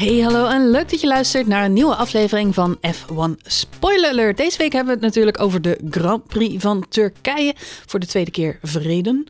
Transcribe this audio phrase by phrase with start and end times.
[0.00, 4.36] Hey, hallo en leuk dat je luistert naar een nieuwe aflevering van F1 Spoiler Alert.
[4.36, 7.54] Deze week hebben we het natuurlijk over de Grand Prix van Turkije.
[7.86, 9.26] Voor de tweede keer vreden.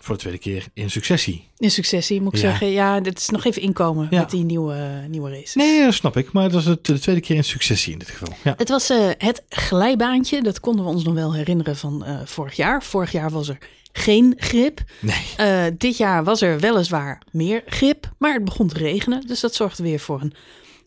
[0.00, 1.48] Voor de tweede keer in successie.
[1.56, 2.48] In successie moet ik Ja.
[2.48, 2.70] zeggen.
[2.70, 4.18] Ja, dit is nog even inkomen Ja.
[4.20, 5.58] met die nieuwe, nieuwe race.
[5.58, 6.32] Nee, dat snap ik.
[6.32, 8.34] Maar het was het de tweede keer in successie in dit geval.
[8.44, 8.54] Ja.
[8.56, 10.42] Het was eh, het glijbaantje.
[10.42, 12.82] Dat konden we ons nog wel herinneren van eh, vorig jaar.
[12.82, 13.58] Vorig jaar was er
[13.92, 14.80] geen grip.
[15.00, 15.16] Nee.
[15.36, 19.26] Eh, dit jaar was er weliswaar meer grip, maar het begon te regenen.
[19.26, 20.32] Dus dat zorgde weer voor een,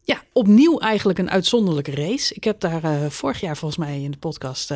[0.03, 2.33] ja, opnieuw eigenlijk een uitzonderlijke race.
[2.33, 4.71] Ik heb daar vorig jaar volgens mij in de podcast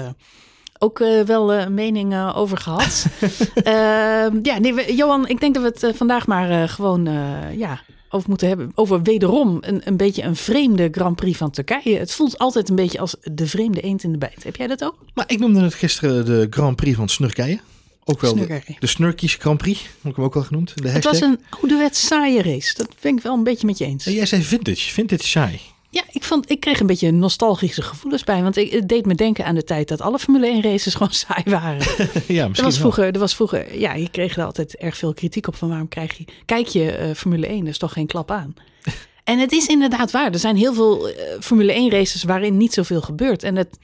[0.79, 3.05] ook eh, wel eh, een mening eh, over gehad.
[3.55, 7.09] Ehm, ja, nee, we- Johan, ik denk dat we het vandaag maar gewoon
[7.57, 8.71] ja, over moeten hebben.
[8.75, 11.97] Over wederom een, een beetje een vreemde Grand Prix van Turkije.
[11.97, 14.43] Het voelt altijd een beetje als de vreemde eend in de bijt.
[14.43, 14.95] Heb jij dat ook?
[15.13, 17.59] Maar ik noemde het gisteren de Grand Prix van Snurkije.
[18.07, 19.81] Ook wel de, de Snurkies Grand Prix.
[19.81, 20.67] Heb ik hem ook wel genoemd.
[20.75, 21.11] De Het hashtag.
[21.11, 22.73] was een ouderwets saaie race.
[22.77, 24.03] Dat ben ik wel een beetje met je eens.
[24.03, 24.91] Ja, Jij zei vintage.
[24.91, 25.61] Vintage saai.
[25.95, 28.41] Ja, ik, vond, ik kreeg een beetje nostalgische gevoelens bij.
[28.41, 31.11] Want ik, het deed me denken aan de tijd dat alle Formule 1 races gewoon
[31.13, 31.77] saai waren.
[32.27, 32.71] ja, Er misschien was, wel.
[32.71, 35.87] vroeger, er was vroeger, ja, je kreeg er altijd erg veel kritiek op van waarom
[35.87, 38.53] krijg je, kijk je eh, Formule 1, dus toch geen klap aan.
[39.23, 40.31] En het is inderdaad waar.
[40.31, 43.43] Er zijn heel veel eh, Formule 1 races waarin niet zoveel gebeurt.
[43.43, 43.77] En het,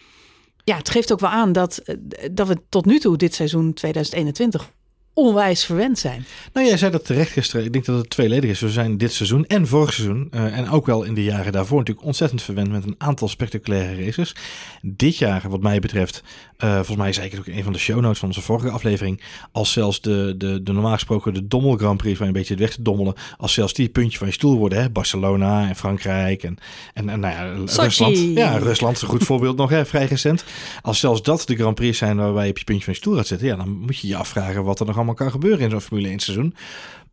[0.63, 1.95] ja, het geeft ook wel aan dat, eh,
[2.31, 4.71] dat we tot nu toe dit seizoen 2021
[5.13, 6.25] onwijs verwend zijn.
[6.53, 7.65] Nou, jij zei dat terecht gisteren.
[7.65, 8.59] Ik denk dat het tweeledig is.
[8.59, 11.77] We zijn dit seizoen en vorig seizoen eh, en ook wel in de jaren daarvoor
[11.77, 14.35] natuurlijk ontzettend verwend met een aantal spectaculaire races.
[14.81, 16.23] Dit jaar, wat mij betreft,
[16.57, 18.41] eh, volgens mij zei ik het ook in een van de show notes van onze
[18.41, 22.33] vorige aflevering, als zelfs de, de, de normaal gesproken de Dommel Grand Prix, waar je
[22.33, 24.89] een beetje het weg te dommelen, als zelfs die puntje van je stoel worden, hè?
[24.89, 26.57] Barcelona en Frankrijk en,
[26.93, 27.85] en, en nou ja, Sochi.
[27.85, 28.17] Rusland.
[28.17, 29.85] Ja, Rusland is een goed voorbeeld nog, hè?
[29.85, 30.43] vrij recent.
[30.81, 33.15] Als zelfs dat de Grand Prix zijn waarbij je op je puntje van je stoel
[33.15, 35.69] gaat zitten, ja, dan moet je je afvragen wat er nog allemaal kan gebeuren in
[35.69, 36.55] zo'n Formule 1 seizoen.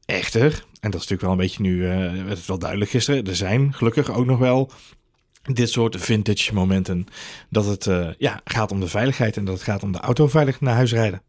[0.04, 3.26] Echter, en dat is natuurlijk wel een beetje nu, eh werd het wel duidelijk gisteren,
[3.26, 4.70] er zijn gelukkig ook nog wel
[5.42, 7.06] dit soort vintage momenten.
[7.50, 10.28] Dat het eh, ja, gaat om de veiligheid en dat het gaat om de auto
[10.28, 11.22] veilig naar huis rijden.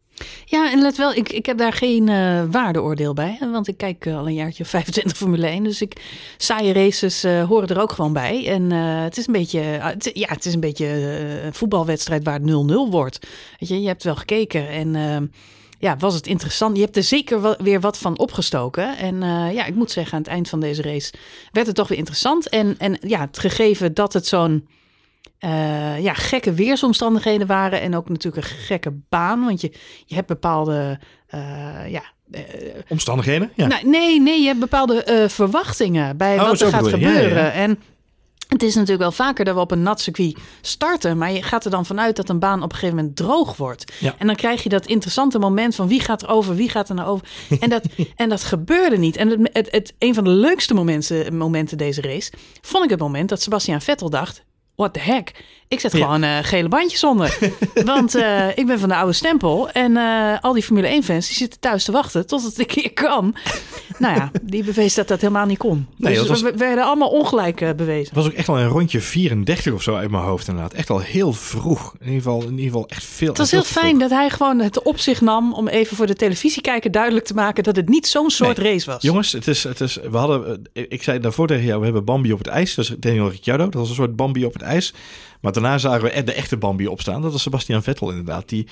[0.44, 3.38] Ja, en let wel, ik, ik heb daar geen eh, waardeoordeel bij.
[3.40, 5.64] Want ik kijk eh, al een jaartje of 25 Formule 1.
[5.64, 6.02] Dus ik,
[6.36, 8.46] saaie races eh, horen er ook gewoon bij.
[8.46, 12.24] En eh, het is een beetje, eh, ja, het is een beetje eh, een voetbalwedstrijd
[12.24, 13.26] waar het 0-0 wordt.
[13.58, 15.26] Weet je, je hebt wel gekeken en ehm,
[15.80, 16.76] ja, was het interessant.
[16.76, 18.96] Je hebt er zeker wel, weer wat van opgestoken.
[18.98, 21.12] En eh, ja, ik moet zeggen, aan het eind van deze race
[21.52, 22.48] werd het toch weer interessant.
[22.48, 24.68] En, en ja, het gegeven dat het zo'n
[25.38, 27.80] eh, ja, gekke weersomstandigheden waren.
[27.80, 29.44] En ook natuurlijk een gekke baan.
[29.44, 29.72] Want je,
[30.06, 30.98] je hebt bepaalde.
[31.26, 32.02] eh, ja,
[32.88, 33.50] Omstandigheden?
[33.54, 33.66] Ja.
[33.66, 36.84] nou, nee, nee, je hebt bepaalde verwachtingen bij Oh, wat er gaat.
[36.84, 37.44] Ja, gebeuren.
[37.44, 37.50] ja.
[37.50, 37.78] En
[38.52, 41.18] het is natuurlijk wel vaker dat we op een nat circuit starten.
[41.18, 43.92] Maar je gaat er dan vanuit dat een baan op een gegeven moment droog wordt.
[43.98, 44.14] Ja.
[44.18, 46.94] En dan krijg je dat interessante moment van wie gaat er over, wie gaat er
[46.94, 47.28] nou over.
[47.60, 47.84] En dat,
[48.16, 49.16] en dat gebeurde niet.
[49.16, 52.98] En het, het, het, een van de leukste momenten, momenten deze race vond ik het
[52.98, 54.42] moment dat Sebastian Vettel dacht.
[54.80, 55.32] What the heck?
[55.68, 55.98] Ik zet Ja.
[56.04, 57.38] gewoon eh, gele bandjes onder.
[57.84, 59.70] Want eh, ik ben van de oude stempel.
[59.70, 62.66] En eh, al die Formule 1 fans die zitten thuis te wachten tot het een
[62.66, 63.34] keer kan.
[63.98, 65.86] nou ja, die bewees dat dat helemaal niet kon.
[65.96, 68.04] Nee, dus was- we we werden allemaal ongelijk bewezen.
[68.04, 70.72] Het was ook echt al een rondje 34 of zo uit mijn hoofd inderdaad.
[70.72, 71.94] Echt al heel vroeg.
[72.00, 73.28] In ieder geval, in ieder geval echt veel.
[73.28, 76.14] Het was heel fijn dat hij gewoon het op zich nam om even voor de
[76.14, 78.72] televisiekijker duidelijk te maken dat het niet zo'n soort Nee.
[78.72, 79.02] race was.
[79.02, 82.32] Jongens, het is, het is, we hadden, ik zei daarvoor tegen jou, we hebben Bambi
[82.32, 82.74] op het ijs.
[82.74, 84.69] Dat is Daniel Ricciardo, dat was een soort Bambi op het ijs.
[85.40, 87.22] Maar daarna zagen we de echte Bambi opstaan.
[87.22, 88.48] Dat was Sebastian Vettel inderdaad.
[88.48, 88.66] Die,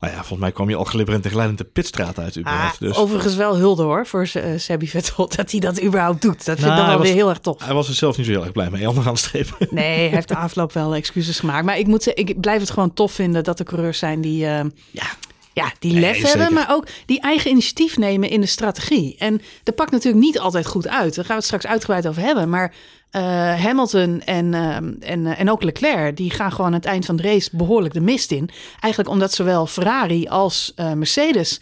[0.00, 2.34] nou ja, volgens mij kwam je al glibberend en glijdend de pitstraat uit.
[2.36, 2.78] Ah, überhaupt.
[2.80, 6.44] dus Overigens wel hulde hoor voor uh, Sebby Vettel dat hij dat überhaupt doet.
[6.44, 7.64] Dat vind ik Nou, dan wel was- weer heel erg tof.
[7.64, 8.88] hij was er zelf niet zo heel erg blij mee.
[8.88, 9.56] Onderaan de streep.
[9.70, 11.64] Nee, hij heeft de afloop wel excuses gemaakt.
[11.64, 14.64] Maar ik moet ik blijf het gewoon tof vinden dat er coureurs zijn die, eh,
[14.90, 15.06] Ja,
[15.52, 16.28] ja, die Nee, lef zeker.
[16.28, 19.14] hebben, maar ook die eigen initiatief nemen in de strategie.
[19.18, 21.14] En dat pakt natuurlijk niet altijd goed uit.
[21.14, 22.48] Daar gaan we het straks uitgebreid over hebben.
[22.48, 22.74] Maar
[23.14, 24.76] eh, Hamilton en, eh,
[25.10, 27.94] en, eh, en ook Leclerc, die gaan gewoon aan het eind van de race behoorlijk
[27.94, 28.50] de mist in.
[28.80, 31.60] Eigenlijk omdat zowel Ferrari als eh, Mercedes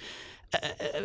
[0.51, 0.61] eh,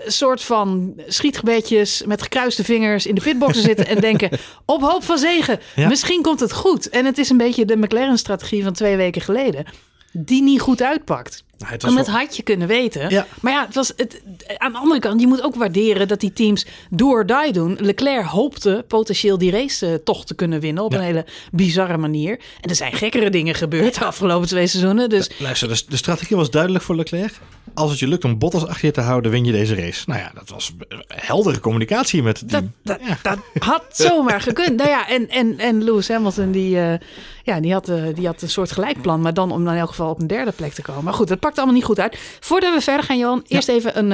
[0.05, 4.29] een soort van schietgebedjes met gekruiste vingers in de pitboxen zitten en denken
[4.65, 5.59] op hoop van zegen.
[5.75, 5.87] Ja.
[5.87, 6.89] Misschien komt het goed.
[6.89, 9.65] En het is een beetje de McLaren-strategie van twee weken geleden,
[10.11, 11.43] die niet goed uitpakt.
[11.57, 13.09] Nou, het was wel- had je kunnen weten.
[13.09, 13.25] Ja.
[13.41, 14.21] Maar ja, het was het,
[14.57, 17.77] aan de andere kant, je moet ook waarderen dat die teams do or die doen.
[17.79, 20.97] Leclerc hoopte potentieel die race eh, toch te kunnen winnen op Ja.
[20.97, 22.39] een hele bizarre manier.
[22.61, 25.09] En er zijn gekkere dingen gebeurd de afgelopen twee seizoenen.
[25.09, 27.33] Dus Luister, de, de strategie was duidelijk voor Leclerc.
[27.73, 30.03] Als het je lukt om Bottas achter je te houden, win je deze race.
[30.07, 30.73] Nou ja, dat was
[31.07, 32.73] heldere communicatie met het dat, team.
[32.83, 33.17] dat, Ja.
[33.21, 34.75] dat had zomaar gekund.
[34.77, 36.99] Nou ja, en, en, en Lewis Hamilton, die, eh,
[37.43, 39.21] ja, die, had, eh, die had een soort gelijkplan.
[39.21, 41.03] Maar dan om dan in elk geval op een derde plek te komen.
[41.03, 42.17] Maar goed, dat pakt allemaal niet goed uit.
[42.39, 44.11] Voordat we verder gaan, Johan, eerst even een,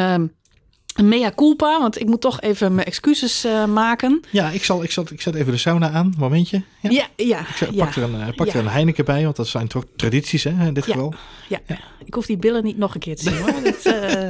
[0.93, 4.21] een mea culpa, want ik moet toch even mijn excuses uh, maken.
[4.31, 6.61] Ja, ik, zal, ik, zal, ik zet even de sauna aan, momentje.
[6.81, 7.07] Ja, ja.
[7.15, 9.67] ja ik zet, ja, pak, er, een, pak er een Heineken bij, want dat zijn
[9.67, 11.13] toch tradities hè, in dit geval.
[11.49, 11.59] Ja.
[11.67, 11.79] ja.
[12.05, 13.63] ik hoef die billen niet nog een keer te zien hoor.
[13.63, 14.29] dat, uh...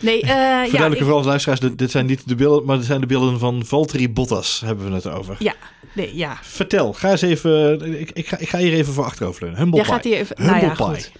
[0.00, 0.30] Nee, uh,
[0.72, 3.38] ja, vooral als luisteraars, dit, dit zijn niet de beelden, maar dit zijn de beelden
[3.38, 5.36] van Valtteri Bottas, hebben we het over.
[5.38, 5.54] Ja,
[5.94, 6.38] nee, ja.
[6.42, 9.60] Vertel, ga eens even, ik, ik, ga, ik ga hier even voor achteroverleunen.
[9.60, 9.94] Humble Jij pie.
[9.94, 10.84] gaat hier even, Humble nou ja, pie.
[10.84, 11.12] goed.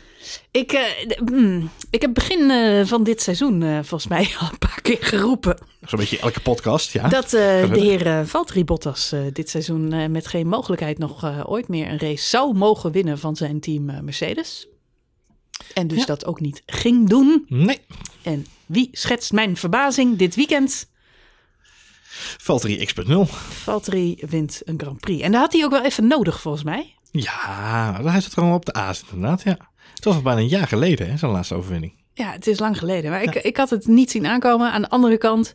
[0.50, 4.58] Ik, uh, mm, ik heb begin uh, van dit seizoen uh, volgens mij al een
[4.58, 5.58] paar keer geroepen.
[5.86, 7.08] Zo'n beetje elke podcast, ja.
[7.08, 12.28] Dat de heer Valtteri Bottas dit seizoen met geen mogelijkheid nog ooit meer een race
[12.28, 14.68] zou mogen winnen van zijn team Mercedes.
[15.74, 16.04] En dus Ja.
[16.04, 17.44] dat ook niet ging doen.
[17.48, 17.80] Nee,
[18.22, 20.88] En wie schetst mijn verbazing dit weekend?
[22.38, 23.20] Valtteri X.0.
[23.62, 25.22] Valtteri wint een Grand Prix.
[25.22, 26.94] En daar had hij ook wel even nodig volgens mij.
[27.10, 29.56] Ja, hij zat er al op de A's inderdaad, ja.
[29.98, 31.92] Het was al bijna een jaar geleden, hè, zijn laatste overwinning.
[32.12, 33.10] Ja, het is lang geleden.
[33.10, 34.72] Maar ik, ik had het niet zien aankomen.
[34.72, 35.54] Aan de andere kant,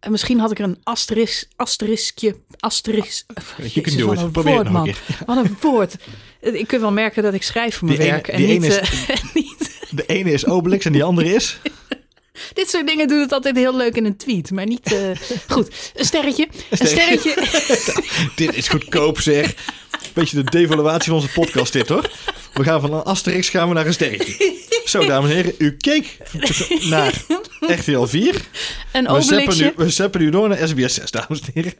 [0.00, 3.24] eh, misschien had ik er een asterisk, asteriskje, asterisk...
[3.74, 5.18] Je kunt doen het, een probeer het nog een keer.
[5.26, 5.96] Wat een woord.
[6.40, 8.28] Ik kun wel merken dat ik schrijf voor mijn Die ene- werk.
[8.28, 9.86] en die niet, ene is- eh, niet...
[9.90, 11.58] De ene is Obelix en die andere is...
[12.54, 14.50] Dit soort dingen doet het altijd heel leuk in een tweet.
[14.50, 14.92] Maar niet...
[14.92, 15.10] eh,
[15.48, 16.48] Goed, een sterretje.
[16.70, 17.34] Een sterretje.
[18.36, 19.54] Dit is goedkoop zeg.
[20.12, 22.10] Beetje de devaluatie van onze podcast dit hoor.
[22.52, 24.54] We gaan van een asterix gaan we naar een sterretje.
[24.84, 26.16] Zo dames en heren, u keek
[26.90, 27.22] naar
[27.60, 28.40] RTL 4.
[28.92, 29.72] Een We zappen, nu, obelixje.
[29.76, 31.72] we zappen nu door naar SBS 6 dames en heren.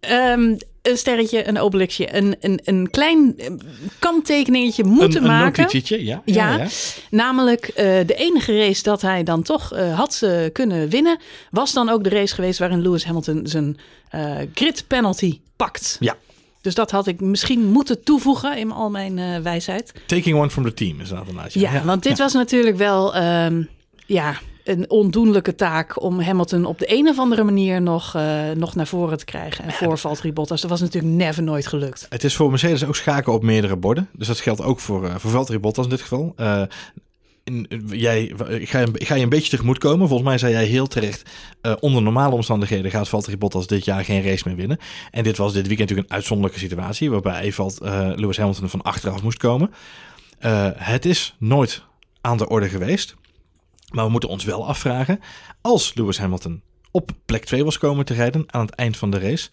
[0.00, 2.16] Ehm, een sterretje, een obelixje.
[2.16, 3.50] Een, een, een klein eh,
[3.98, 5.66] kanttekeningetje moeten een, een maken.
[5.82, 5.96] ja.
[6.04, 6.56] ja, Ja.
[6.56, 6.66] ja.
[7.10, 11.18] Namelijk, eh, de enige race dat hij dan toch eh, had eh, kunnen winnen,
[11.50, 13.76] was dan ook de race geweest waarin Lewis Hamilton zijn
[14.54, 15.96] grid penalty pakt.
[16.00, 16.16] Ja.
[16.60, 19.92] Dus dat had ik misschien moeten toevoegen in al mijn eh, wijsheid.
[20.06, 21.52] Taking one from the team is dat inderdaad.
[21.52, 23.62] Ja, want dit was natuurlijk wel ehm,
[24.06, 24.34] ja,
[24.64, 28.86] een ondoenlijke taak om Hamilton op de een of andere manier nog, eh, nog naar
[28.86, 29.64] voren te krijgen.
[29.64, 30.60] En voor Valtteri Bottas.
[30.60, 32.06] Dat was natuurlijk never nooit gelukt.
[32.08, 34.08] Het is voor Mercedes ook schaken op meerdere borden.
[34.12, 36.34] Dus dat geldt ook voor, eh voor Valtteri Bottas in dit geval.
[36.36, 36.68] In-
[37.86, 40.08] jij, ik, ga je, ik ga je een beetje tegemoet komen.
[40.08, 41.30] Volgens mij zei jij heel terecht...
[41.60, 44.78] eh, onder normale omstandigheden gaat Valtteri Bottas dit jaar geen race meer winnen.
[45.10, 47.10] En dit was dit weekend natuurlijk een uitzonderlijke situatie...
[47.10, 49.70] waarbij Valt, eh, Lewis Hamilton van achteraf moest komen.
[50.38, 51.82] Eh, het is nooit
[52.20, 53.16] aan de orde geweest.
[53.90, 55.20] Maar we moeten ons wel afvragen...
[55.60, 59.18] als Lewis Hamilton op plek 2 was komen te rijden aan het eind van de
[59.18, 59.48] race...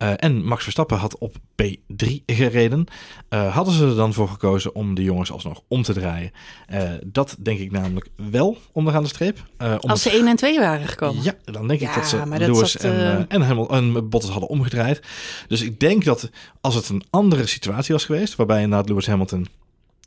[0.00, 2.86] eh, en Max Verstappen had op P3 gereden.
[3.28, 6.30] eh, hadden ze er dan voor gekozen om de jongens alsnog om te draaien?
[6.66, 9.38] Eh, dat denk ik namelijk wel onderaan de streep.
[9.58, 11.22] Om Als ze 1 en 2 waren gekomen.
[11.22, 15.00] ja, dan denk ik dat ze dat Lewis zat, en, en, en Bottas hadden omgedraaid.
[15.48, 16.30] Dus ik denk dat
[16.60, 19.46] als het een andere situatie was geweest, waarbij inderdaad Lewis Hamilton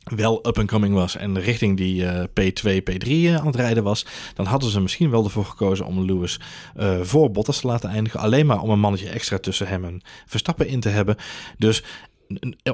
[0.04, 3.82] wel up and coming was en richting die eh, P2, P3 eh, aan het rijden
[3.82, 6.40] was, dan hadden ze misschien wel ervoor gekozen om Lewis
[6.76, 8.20] eh, voor Bottas te laten eindigen.
[8.20, 11.16] Alleen maar om een mannetje extra tussen hem en Verstappen in te hebben.
[11.58, 11.82] Dus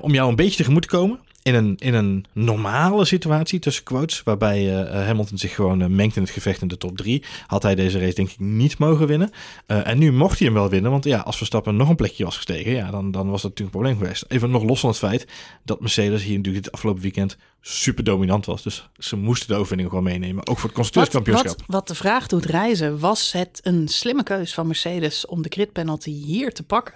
[0.00, 1.20] om jou een beetje tegemoet te komen.
[1.50, 5.88] In een, in een normale situatie tussen quotes, waarbij eh, eh, Hamilton zich gewoon eh,
[5.88, 8.78] mengt in het gevecht in de top 3, had hij deze race denk ik niet
[8.78, 9.30] mogen winnen.
[9.66, 12.36] En nu mocht hij hem wel winnen, want ja, als Verstappen nog een plekje was
[12.36, 14.24] gestegen, ja, dan, dan was dat natuurlijk een probleem geweest.
[14.28, 15.26] Even nog los van het feit
[15.64, 18.62] dat Mercedes hier natuurlijk dit afgelopen weekend super dominant was.
[18.62, 21.58] Dus ze moesten de overwinning gewoon meenemen, ook voor het constructeurskampioenschap.
[21.58, 25.48] wat, wat de vraag doet reizen, was het een slimme keus van Mercedes om de
[25.48, 26.94] grid penalty hier te pakken?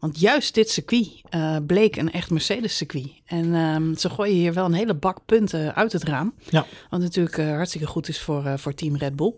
[0.00, 3.10] Want juist dit circuit eh, bleek een echt Mercedes circuit.
[3.26, 6.34] En ehm, ze gooien hier wel een hele bak punten uit het raam.
[6.48, 6.66] Ja.
[6.90, 9.34] Wat natuurlijk eh, hartstikke goed is voor, eh, voor team Red Bull.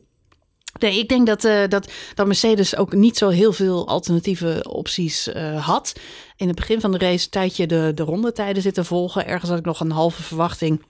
[0.79, 5.29] Nee, ik denk dat, eh, dat, dat Mercedes ook niet zo heel veel alternatieve opties
[5.29, 5.93] eh, had.
[6.37, 9.27] In het begin van de race een tijdje de, de rondetijden zitten volgen.
[9.27, 10.83] Ergens had ik nog een halve verwachting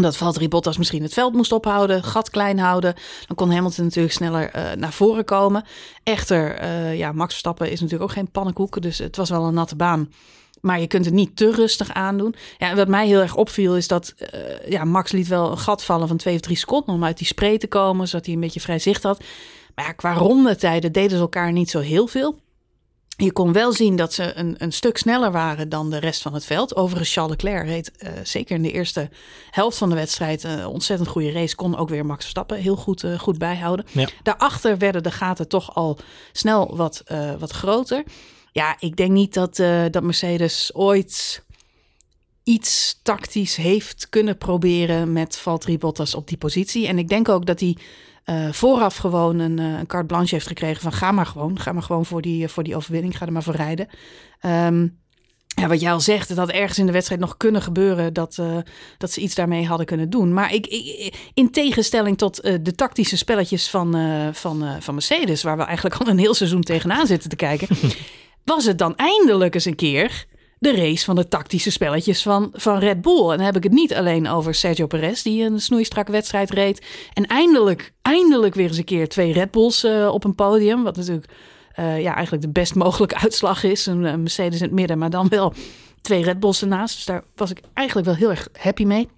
[0.00, 2.94] dat Valtteri Bottas misschien het veld moest ophouden, gat klein houden.
[3.26, 5.64] Dan kon Hamilton natuurlijk sneller eh, naar voren komen.
[6.02, 6.66] Echter,
[6.96, 10.12] ja, Max Verstappen is natuurlijk ook geen pannenkoek, dus het was wel een natte baan.
[10.62, 12.34] Maar je kunt het niet te rustig aandoen.
[12.58, 15.58] Ja, en wat mij heel erg opviel is dat eh, ja, Max liet wel een
[15.58, 18.34] gat vallen van twee of drie seconden om uit die spray te komen, zodat hij
[18.34, 19.24] een beetje vrij zicht had.
[19.74, 22.40] Maar ja, qua rondetijden deden ze elkaar niet zo heel veel.
[23.16, 26.34] Je kon wel zien dat ze een, een stuk sneller waren dan de rest van
[26.34, 26.76] het veld.
[26.76, 29.08] Overigens, Charles Leclerc reed eh, zeker in de eerste
[29.50, 31.54] helft van de wedstrijd een ontzettend goede race.
[31.56, 33.86] Kon ook weer Max Verstappen heel goed, eh, goed bijhouden.
[33.92, 34.08] Ja.
[34.22, 35.98] Daarachter werden de gaten toch al
[36.32, 38.02] snel wat, eh, wat groter.
[38.52, 41.44] Ja, ik denk niet dat, eh, dat Mercedes ooit
[42.42, 46.86] iets tactisch heeft kunnen proberen met Valtteri Bottas op die positie.
[46.86, 47.76] En ik denk ook dat hij
[48.24, 51.58] eh, vooraf gewoon een, eh, een carte blanche heeft gekregen van ga maar gewoon.
[51.58, 53.88] Ga maar gewoon voor die, voor die overwinning, ga er maar voor rijden.
[54.40, 54.88] Ehm,
[55.46, 58.42] ja, wat jij al zegt, het had ergens in de wedstrijd nog kunnen gebeuren dat,
[58.98, 60.32] dat ze iets daarmee hadden kunnen doen.
[60.32, 63.96] Maar ik, ik in tegenstelling tot de tactische spelletjes van,
[64.32, 67.68] van, van Mercedes, waar we eigenlijk al een heel seizoen tegenaan zitten te kijken,
[68.44, 70.26] was het dan eindelijk eens een keer
[70.58, 73.30] de race van de tactische spelletjes van, van Red Bull.
[73.30, 76.86] En dan heb ik het niet alleen over Sergio Perez, die een snoeistrakke wedstrijd reed.
[77.12, 80.82] En eindelijk, eindelijk weer eens een keer twee Red Bulls op een podium.
[80.82, 81.26] Wat natuurlijk
[81.76, 83.86] uh, ja, eigenlijk de best mogelijke uitslag is.
[83.86, 85.52] Een, een, Mercedes in het midden, maar dan wel
[86.00, 86.94] twee Red Bulls ernaast.
[86.94, 89.08] Dus daar was ik eigenlijk wel heel erg happy mee.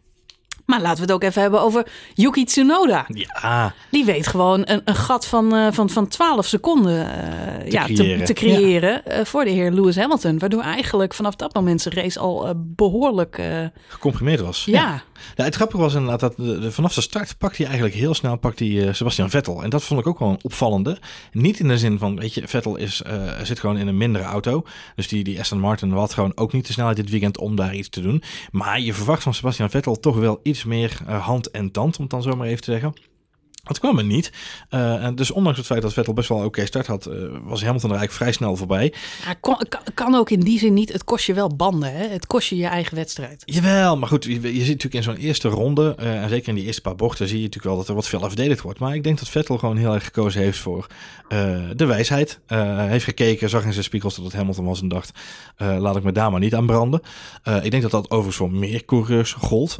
[0.66, 3.04] Maar laten we het ook even hebben over Yuki Tsunoda.
[3.08, 3.74] Ja.
[3.90, 7.84] Die weet gewoon een, een gat van, uh, van, van 12 seconden uh, te ja,
[7.84, 9.18] creëren, te, te creëren ja.
[9.18, 10.38] uh, voor de heer Lewis Hamilton.
[10.38, 13.42] Waardoor eigenlijk vanaf dat moment zijn race al behoorlijk...
[13.88, 14.64] Gecomprimeerd was.
[14.64, 15.02] Ja.
[15.36, 15.44] ja.
[15.44, 18.36] het grappige was inderdaad dat de, de, vanaf de start pakte hij eigenlijk heel snel
[18.36, 19.62] pakte hij, Sebastian Vettel.
[19.62, 20.98] En dat vond ik ook wel een opvallende.
[21.32, 23.02] Niet in de zin van, weet je, Vettel is,
[23.42, 24.64] zit gewoon in een mindere auto.
[24.96, 27.74] Dus die, die Aston Martin had gewoon ook niet de snelheid dit weekend om daar
[27.74, 28.22] iets te doen.
[28.50, 31.96] Maar je verwacht van Sebastian Vettel toch wel iets iets meer uh, hand en tand,
[31.96, 32.94] om het dan zo maar even te zeggen.
[33.64, 34.32] Dat kwam er niet.
[34.70, 37.14] Uh, en dus ondanks het feit dat Vettel best wel een oké start had, uh,
[37.44, 38.92] was Hamilton er eigenlijk vrij snel voorbij.
[39.24, 40.92] Ja, kon, kan, kan, ook in die zin niet.
[40.92, 41.96] Het kost je wel banden.
[41.96, 42.06] Hè?
[42.06, 43.42] Het kost je je eigen wedstrijd.
[43.44, 46.54] Jawel, maar goed, je, je ziet natuurlijk in zo'n eerste ronde, uh, en zeker in
[46.54, 48.78] die eerste paar bochten, zie je natuurlijk wel dat er wat veel verdedigd wordt.
[48.78, 50.86] Maar ik denk dat Vettel gewoon heel erg gekozen heeft voor
[51.76, 52.40] de wijsheid.
[52.46, 55.10] heeft gekeken, zag in zijn spiegels dat het Hamilton was en dacht,
[55.56, 57.00] laat ik me daar maar niet aan branden.
[57.62, 59.78] ik denk dat dat overigens voor meer coureurs gold.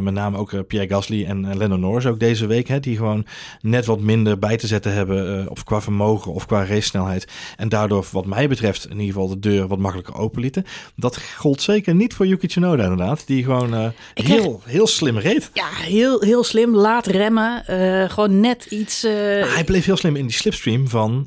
[0.00, 3.26] met name ook Pierre Gasly en Lennon Norris ook deze week, hè, die gewoon
[3.60, 5.40] net wat minder bij te zetten hebben.
[5.40, 7.28] Uh, of qua vermogen of qua racesnelheid.
[7.56, 10.64] En daardoor, wat mij betreft, in ieder geval de deur wat makkelijker openlieten.
[10.96, 13.26] Dat gold zeker niet voor Yuki Tsunoda inderdaad.
[13.26, 15.50] Die gewoon uh, heel, heel slim reed.
[15.52, 16.76] Ja, heel, heel slim.
[16.76, 17.64] Laat remmen.
[17.70, 19.02] Uh, gewoon net iets...
[19.02, 21.26] Hij bleef heel slim in die slipstream van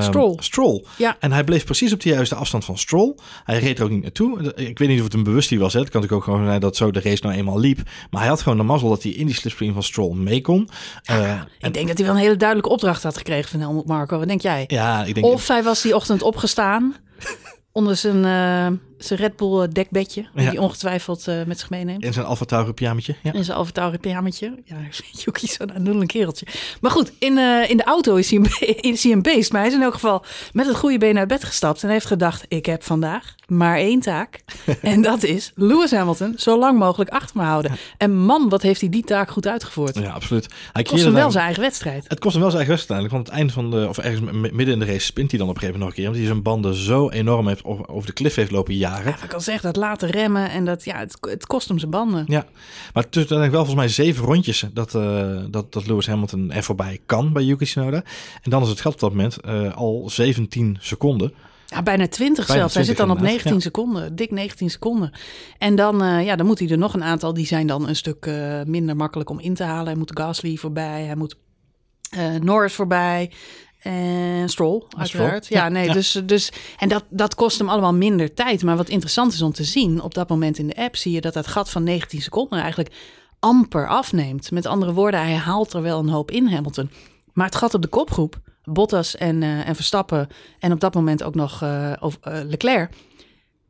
[0.00, 0.36] Stroll.
[0.38, 0.84] Stroll.
[0.96, 1.16] Ja.
[1.20, 3.14] En hij bleef precies op de juiste afstand van Stroll.
[3.44, 4.54] Hij reed er ook niet naartoe.
[4.56, 5.72] Ik weet niet of het een bewustie was.
[5.72, 5.80] Hè.
[5.80, 7.80] Het kan natuurlijk ook gewoon zijn dat zo de race nou eenmaal liep.
[8.10, 10.68] Maar hij had gewoon de mazzel dat hij in die slipstream van Stroll mee kon.
[11.16, 14.18] Ja, ik denk dat hij wel een hele duidelijke opdracht had gekregen van Helmut Marco.
[14.18, 14.64] Wat denk jij?
[14.66, 16.94] Ja, ik denk of hij was die ochtend opgestaan
[17.72, 20.26] onder zijn, uh, zijn Red Bull eh, dekbedje.
[20.34, 20.50] Ja.
[20.50, 22.04] Die ongetwijfeld uh, met zich meeneemt.
[22.04, 23.14] In zijn Alfa Tauri pyjamaatje.
[23.22, 23.32] Ja.
[23.32, 24.54] In zijn Alfa Tauri pyjamaatje.
[24.64, 24.76] Ja,
[25.24, 26.46] Yuki zo'n een kereltje.
[26.80, 29.52] Maar goed, in, uh, in de auto is hij, een, is hij een beest.
[29.52, 31.82] Maar hij is in elk geval met het goede been uit bed gestapt.
[31.82, 34.40] En heeft gedacht, ik heb vandaag maar één taak.
[34.82, 37.70] en dat is Lewis Hamilton zo lang mogelijk achter me houden.
[37.70, 37.78] Ja.
[37.96, 39.98] En man, wat heeft hij die taak goed uitgevoerd.
[39.98, 40.46] Ja, absoluut.
[40.72, 42.04] Hij kost hem wel zijn eigen wedstrijd.
[42.08, 43.10] Het kost hem wel zijn eigen wedstrijd.
[43.10, 45.54] Want het einde van de, of ergens midden in de race spint hij dan op
[45.54, 46.06] een gegeven moment nog een keer.
[46.06, 49.14] Omdat hij zijn banden zo enorm heeft over de klif heeft lopen jagen.
[49.18, 51.90] Ja, ik al zeg, dat laten remmen en dat, ja, het, het kost hem zijn
[51.90, 52.24] banden.
[52.26, 52.46] Ja,
[52.92, 56.52] maar het is uiteindelijk wel volgens mij zeven rondjes dat, uh, dat, dat Lewis Hamilton
[56.52, 58.02] er voorbij kan bij Yuki Tsunoda.
[58.42, 61.32] En dan is het gat op dat moment uh, al 17 seconden.
[61.66, 62.72] Ja, bijna 20 bijna zelfs.
[62.72, 63.60] 20 hij zit dan op 19 ja.
[63.60, 65.12] seconden, dik 19 seconden.
[65.58, 67.96] En dan, uh, ja, dan moet hij er nog een aantal, die zijn dan een
[67.96, 69.86] stuk uh, minder makkelijk om in te halen.
[69.86, 71.36] Hij moet Gasly voorbij, hij moet
[72.16, 73.30] uh, Norris voorbij.
[73.78, 75.44] En Stroll, uiteraard.
[75.44, 75.60] Stroll.
[75.60, 75.92] Ja, ja, nee, ja.
[75.92, 76.52] Dus, dus.
[76.78, 78.62] En dat, dat kost hem allemaal minder tijd.
[78.62, 81.20] Maar wat interessant is om te zien, op dat moment in de app zie je
[81.20, 82.94] dat dat gat van 19 seconden eigenlijk
[83.38, 84.50] amper afneemt.
[84.50, 86.90] Met andere woorden, hij haalt er wel een hoop in, Hamilton.
[87.32, 91.22] Maar het gat op de kopgroep, Bottas en, uh, en Verstappen en op dat moment
[91.22, 92.92] ook nog uh, uh, Leclerc,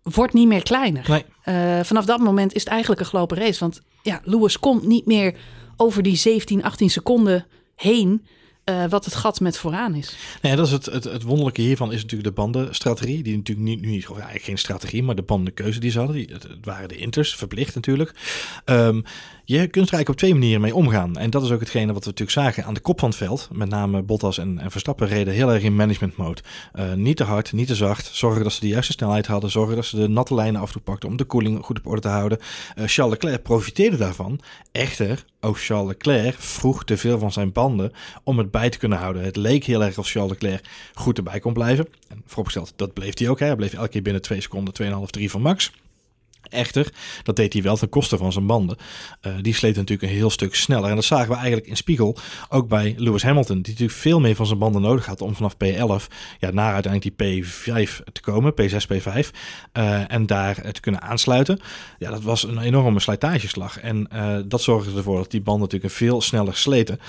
[0.03, 1.23] wordt niet meer kleiner.
[1.45, 1.85] Nee.
[1.85, 3.61] vanaf dat moment is het eigenlijk een gelopen race.
[3.61, 5.35] Want ja, Lewis komt niet meer
[5.77, 8.27] over die 17, 18 seconden heen.
[8.69, 10.17] Uh, wat het gat met vooraan is.
[10.43, 13.23] Nee, dat is het, het, het wonderlijke hiervan is natuurlijk de bandenstrategie.
[13.23, 16.17] Die natuurlijk niet, nu niet, of eigenlijk geen strategie, maar de bandenkeuze die ze hadden.
[16.17, 18.15] Die, het, waren de inters, verplicht natuurlijk.
[18.65, 19.05] Um,
[19.49, 21.17] je kunt er eigenlijk op twee manieren mee omgaan.
[21.17, 23.49] En dat is ook hetgene wat we natuurlijk zagen aan de kop van het veld.
[23.53, 26.41] Met name Bottas en, en Verstappen reden heel erg in management mode.
[26.75, 28.11] Uh, niet te hard, niet te zacht.
[28.13, 29.51] Zorgen dat ze de juiste snelheid hadden.
[29.51, 30.77] Zorgen dat ze de natte lijnen af
[31.07, 32.39] om de koeling goed op orde te houden.
[32.39, 34.41] Uh, Charles Leclerc profiteerde daarvan.
[34.73, 37.93] Echter, ook Charles Leclerc vroeg te veel van zijn banden
[38.25, 39.23] om het bij te kunnen houden.
[39.23, 40.65] Het leek heel erg of Charles Leclerc
[40.95, 41.89] goed erbij kon blijven.
[42.09, 43.39] En vooropgesteld, dat bleef hij ook.
[43.39, 43.47] Hè.
[43.47, 45.73] Hij bleef elke keer binnen 2 seconden, 2,5, 3 van max.
[46.43, 46.93] Echter,
[47.23, 48.77] dat deed hij wel ten koste van zijn banden.
[49.27, 50.89] Uh, die sleet natuurlijk een heel stuk sneller.
[50.89, 52.17] En dat zagen we eigenlijk in spiegel
[52.49, 53.63] ook bij Lewis Hamilton.
[53.63, 56.07] Die natuurlijk veel meer van zijn banden nodig had om vanaf P11
[56.39, 58.53] ja, naar uiteindelijk die P5 te komen.
[58.53, 59.31] P6, P5.
[59.73, 61.61] Uh, en daar te kunnen aansluiten.
[61.99, 63.81] Ja, dat was een enorme slijtageslag.
[63.81, 64.09] En
[64.49, 67.01] dat zorgde ervoor dat die banden natuurlijk veel sneller sleten.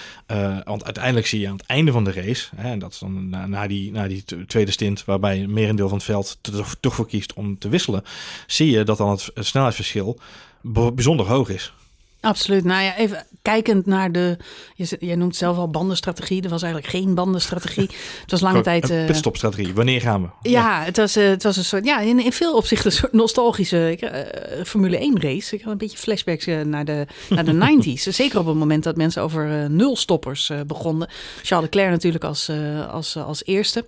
[0.63, 2.49] want uiteindelijk zie je aan het einde van de race.
[2.55, 5.97] Hè, en dat is dan na, die, na die tweede stint waarbij een merendeel van
[5.97, 8.03] het veld toch, toch voor kiest om te wisselen.
[8.47, 10.19] Zie je dat dan het het snelheidsverschil
[10.61, 11.73] bijzonder hoog is.
[12.21, 12.63] Absoluut.
[12.63, 14.37] Nou ja, even kijkend naar de,
[14.75, 16.43] je, jij noemt zelf al bandenstrategie.
[16.43, 17.89] Er was eigenlijk geen bandenstrategie.
[18.21, 18.89] Het was lange tijd...
[18.89, 19.73] Een eh, pitstopstrategie.
[19.73, 20.49] Wanneer gaan we?
[20.49, 23.13] ja, het was, eh, het was een soort, ja, in, in veel opzichten een soort
[23.13, 25.55] nostalgische ik, eh, Formule 1 race.
[25.55, 27.53] Ik had een beetje flashbacks naar de, naar de
[27.97, 28.01] 90s.
[28.01, 31.09] Zeker op het moment dat mensen over eh, nulstoppers begonnen.
[31.41, 32.51] Charles Leclerc natuurlijk als,
[32.91, 33.85] als, als eerste.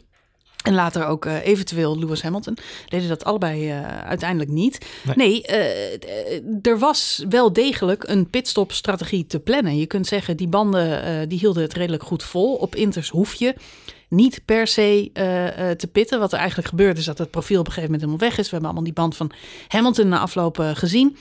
[0.63, 2.57] En later ook eh, eventueel Lewis Hamilton.
[2.87, 4.85] Deden dat allebei eh, uiteindelijk niet.
[5.03, 5.15] Nee.
[5.15, 9.77] Nee, eh, er was wel degelijk een pitstopstrategie te plannen.
[9.77, 12.55] Je kunt zeggen, die banden die hielden het redelijk goed vol.
[12.55, 13.55] Op Inters hoef je
[14.07, 15.09] niet per se
[15.77, 16.19] te pitten.
[16.19, 18.45] Wat er eigenlijk gebeurt is dat het profiel op een gegeven moment helemaal weg is.
[18.45, 19.31] We hebben allemaal die band van
[19.67, 21.17] Hamilton na afloop gezien.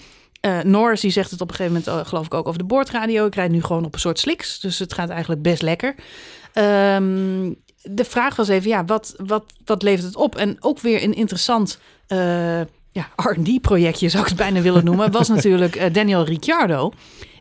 [0.62, 3.26] Norris die zegt het op een gegeven moment, geloof ik ook over de boordradio.
[3.26, 4.61] Ik rijd nu gewoon op een soort slicks.
[4.61, 5.94] Dus het gaat eigenlijk best lekker.
[6.52, 7.52] Ehm,
[7.83, 10.37] de vraag was even, ja, wat, wat, wat levert het op?
[10.37, 12.61] En ook weer een interessant eh,
[12.93, 16.93] ja, R&D-projectje, zou ik het bijna willen noemen, was natuurlijk eh, Daniel Ricciardo.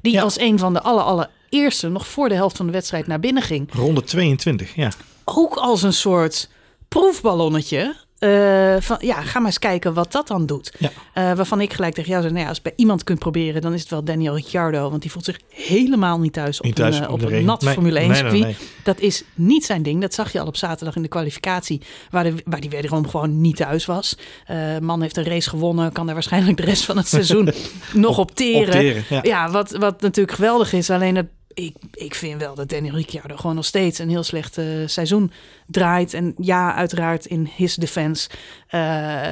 [0.02, 0.22] Die Ja.
[0.22, 3.44] als een van de aller, allereerste, nog voor de helft van de wedstrijd, naar binnen
[3.44, 3.70] ging.
[3.74, 4.92] Ronde 22, ja.
[5.26, 6.50] Ook als een soort
[6.88, 7.96] proefballonnetje.
[8.20, 10.74] Eh, van, ja, ga maar eens kijken wat dat dan doet.
[10.78, 10.90] Ja.
[11.14, 13.62] Eh, waarvan ik gelijk tegen jou zei, nou ja, als je bij iemand kunt proberen,
[13.62, 14.90] dan is het wel Daniel Ricciardo.
[14.90, 17.62] Want die voelt zich helemaal niet thuis op Niet thuis een, eh, op een nat
[17.62, 18.58] Nee, Formule 1 nee, nee, circuit.
[18.60, 18.68] nee.
[18.84, 20.02] Dat is niet zijn ding.
[20.02, 23.42] Dat zag je al op zaterdag in de kwalificatie, waar, de, waar die wederom gewoon
[23.42, 24.18] niet thuis was.
[24.46, 27.50] Eh man heeft een race gewonnen, kan daar waarschijnlijk de rest van het seizoen
[27.94, 29.04] nog op teren.
[29.22, 30.90] Ja, wat, wat natuurlijk geweldig is.
[30.90, 31.28] Alleen het,
[31.60, 35.32] ik, ik vind wel dat Daniel Ricciardo gewoon nog steeds een heel slecht eh, seizoen
[35.68, 36.14] draait.
[36.14, 38.30] En ja, uiteraard in his defense.
[38.68, 38.80] eh,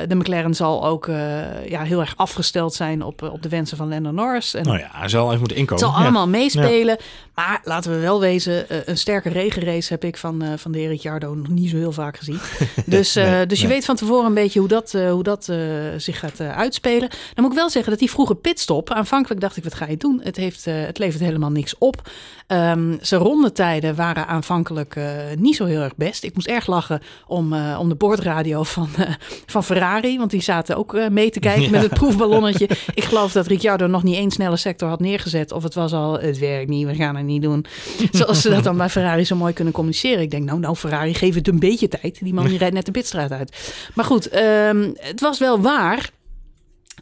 [0.08, 3.90] de McLaren zal ook eh, ja, heel erg afgesteld zijn op, op de wensen van
[3.90, 4.54] Lando Norris.
[4.54, 5.84] En Nou ja, hij zal even moeten het inkomen.
[5.86, 6.04] zal Ja.
[6.04, 6.98] allemaal meespelen.
[7.36, 11.34] Maar laten we wel wezen, een sterke regenrace heb ik van, van de heer Ricciardo
[11.36, 12.40] nog niet zo heel vaak gezien.
[12.86, 15.50] Dus, Nee, dus je weet van tevoren een beetje hoe dat, hoe dat
[15.98, 17.10] zich gaat uitspelen.
[17.10, 19.98] Dan moet ik wel zeggen dat die vroege pitstop, aanvankelijk dacht ik, wat ga je
[19.98, 20.20] doen?
[20.24, 22.10] Het, heeft, het levert helemaal niks op.
[22.48, 25.06] Ehm, zijn rondetijden waren aanvankelijk eh,
[25.38, 26.24] niet zo heel erg best.
[26.24, 29.14] Ik moest erg lachen om, eh, om de boordradio van, eh,
[29.46, 30.18] van Ferrari.
[30.18, 31.70] Want die zaten ook mee te kijken Ja.
[31.70, 32.70] met het proefballonnetje.
[32.94, 35.52] Ik geloof dat Ricciardo nog niet één snelle sector had neergezet.
[35.52, 37.66] Of het was al, het werkt niet, we gaan het niet doen.
[38.12, 40.22] Zoals ze dat dan bij Ferrari zo mooi kunnen communiceren.
[40.22, 42.20] Ik denk, nou, nou Ferrari, geef het een beetje tijd.
[42.24, 43.74] Die man die rijdt net de pitstraat uit.
[43.94, 46.10] Maar goed, ehm, het was wel waar.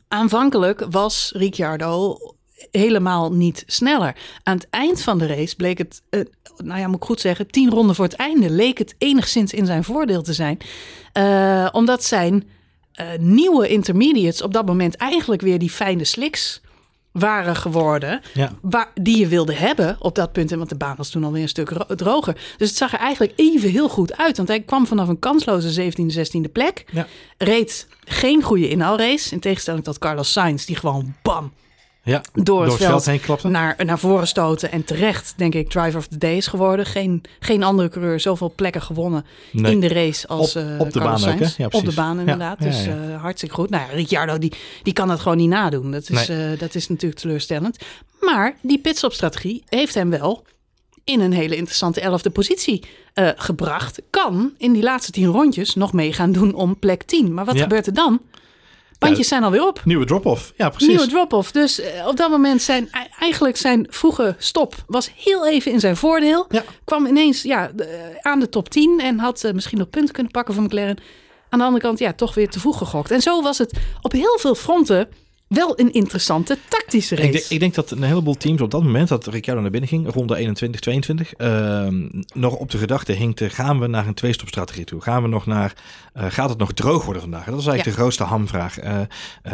[0.08, 2.18] Aanvankelijk was Ricciardo
[2.72, 4.16] helemaal niet sneller.
[4.44, 6.20] Aan het eind van de race bleek het, eh,
[6.64, 9.66] nou ja, moet ik goed zeggen, tien ronden voor het einde leek het enigszins in
[9.66, 10.58] zijn voordeel te zijn.
[11.14, 12.48] Eh, omdat zijn
[12.92, 16.62] eh, nieuwe intermediates op dat moment eigenlijk weer die fijne slicks
[17.12, 18.22] waren geworden.
[18.34, 18.52] Ja.
[18.62, 20.52] Waar, die je wilde hebben op dat punt.
[20.52, 22.34] En Want de baan was toen alweer een stuk ro- droger.
[22.58, 24.38] Dus het zag er eigenlijk even heel goed uit.
[24.38, 26.86] Want hij kwam vanaf een kansloze 17e, 16e plek.
[26.92, 27.08] Ja.
[27.38, 29.34] Reed geen goede inhaalrace.
[29.34, 30.66] In tegenstelling tot Carlos Sainz.
[30.66, 31.52] Die gewoon bam
[32.06, 33.48] Ja, door, het, veld heen klapte.
[33.48, 34.72] naar, naar voren stoten.
[34.72, 36.86] En terecht, denk ik, driver of the day is geworden.
[36.86, 39.72] Geen, geen andere coureur zoveel plekken gewonnen Nee.
[39.72, 41.58] in de race als Op- eh, op de Carlos baan ook, Sainz.
[41.58, 41.64] hè?
[41.64, 42.58] Ja, op de baan inderdaad.
[42.60, 43.70] ja, dus eh, hartstikke goed.
[43.70, 44.52] Nou ja, Ricciardo die,
[44.84, 45.92] die kan dat gewoon niet nadoen.
[45.92, 47.78] Dat is, eh, dat is natuurlijk teleurstellend.
[48.20, 50.46] Maar die pitstopstrategie heeft hem wel
[51.04, 52.84] in een hele interessante elfde positie
[53.36, 54.02] gebracht.
[54.10, 57.34] Kan in die laatste tien rondjes nog mee gaan doen om plek 10.
[57.34, 57.62] Maar wat Ja.
[57.62, 58.22] gebeurt er dan?
[59.00, 59.82] Bandjes zijn alweer op.
[59.86, 60.54] Nieuwe drop-off.
[60.58, 60.88] Ja, precies.
[60.88, 61.52] Nieuwe drop-off.
[61.52, 65.96] Dus eh, op dat moment zijn eigenlijk zijn vroege stop was heel even in zijn
[65.98, 66.46] voordeel.
[66.50, 66.64] Ja.
[66.84, 68.00] Kwam ineens ja, de- eh,
[68.32, 70.98] aan de top 10 en had eh, misschien nog punten kunnen pakken van McLaren.
[71.50, 73.12] Aan de andere kant ja, toch weer te vroeg gegokt.
[73.12, 75.08] En zo was het op heel veel fronten
[75.48, 77.28] wel een interessante tactische race.
[77.28, 79.90] Ik, denk- ik denk dat een heleboel teams op dat moment dat Ricciardo naar binnen
[79.90, 84.84] ging, ronde 21, 22, ehm, nog op de gedachte hinkte, gaan we naar een twee-stopstrategie
[84.86, 85.02] toe?
[85.02, 85.74] Gaan we nog naar,
[86.14, 87.46] eh, gaat het nog droog worden vandaag?
[87.46, 87.92] Dat is eigenlijk Ja.
[87.92, 88.78] de grootste hamvraag.
[88.80, 89.00] Eh,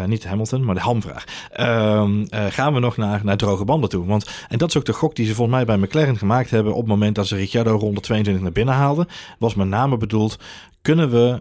[0.05, 1.23] niet Hamilton, maar de hamvraag.
[1.51, 4.05] Ehm, eh, gaan we nog naar, naar droge banden toe?
[4.05, 6.73] Want, en dat is ook de gok die ze volgens mij bij McLaren gemaakt hebben
[6.73, 9.07] op het moment dat ze Ricciardo ronde 22 naar binnen haalden.
[9.39, 10.37] Was met name bedoeld,
[10.81, 11.39] kunnen we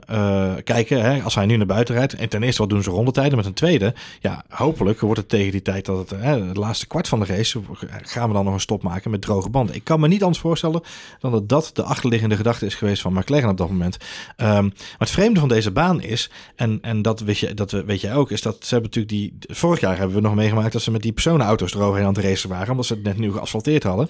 [0.65, 2.15] kijken, hè, als hij nu naar buiten rijdt.
[2.15, 3.37] En ten eerste, wat doen ze rondetijden?
[3.37, 7.09] Met een tweede, ja, hopelijk wordt het tegen die tijd dat het, hè, laatste kwart
[7.09, 7.61] van de race,
[8.03, 9.75] gaan we dan nog een stop maken met droge banden.
[9.75, 10.83] Ik kan me niet anders voorstellen
[11.21, 13.97] dan dat dat de achterliggende gedachte is geweest van McLaren op dat moment.
[14.37, 18.01] Ehm, maar het vreemde van deze baan is, en, en dat, weet je, dat weet
[18.01, 20.83] jij ook, is dat ze hebben natuurlijk die, vorig jaar hebben we nog meegemaakt dat
[20.83, 23.83] ze met die personenauto's eroverheen aan het racen waren, omdat ze het net nieuw geasfalteerd
[23.83, 24.09] hadden.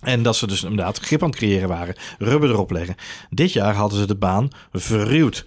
[0.00, 1.94] En dat ze dus inderdaad grip aan het creëren waren.
[2.18, 2.94] Rubber erop leggen.
[3.30, 5.44] Dit jaar hadden ze de baan verruwd.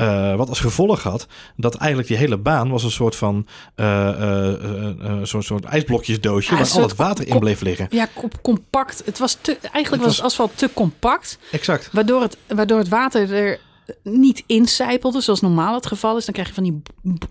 [0.00, 4.52] Eh, wat als gevolg had dat eigenlijk die hele baan was een soort van eh,
[4.52, 7.86] eh, zo'n soort ijsblokjesdoosje Ja, waar al het water in bleef liggen.
[7.90, 9.02] Ja, com- compact.
[9.04, 11.38] Het was te, eigenlijk Het was het asfalt te compact.
[11.50, 11.88] Exact.
[11.92, 13.60] Waardoor het, waardoor het water er
[14.02, 16.24] niet incijpelde, zoals normaal het geval is.
[16.24, 16.82] Dan krijg je van die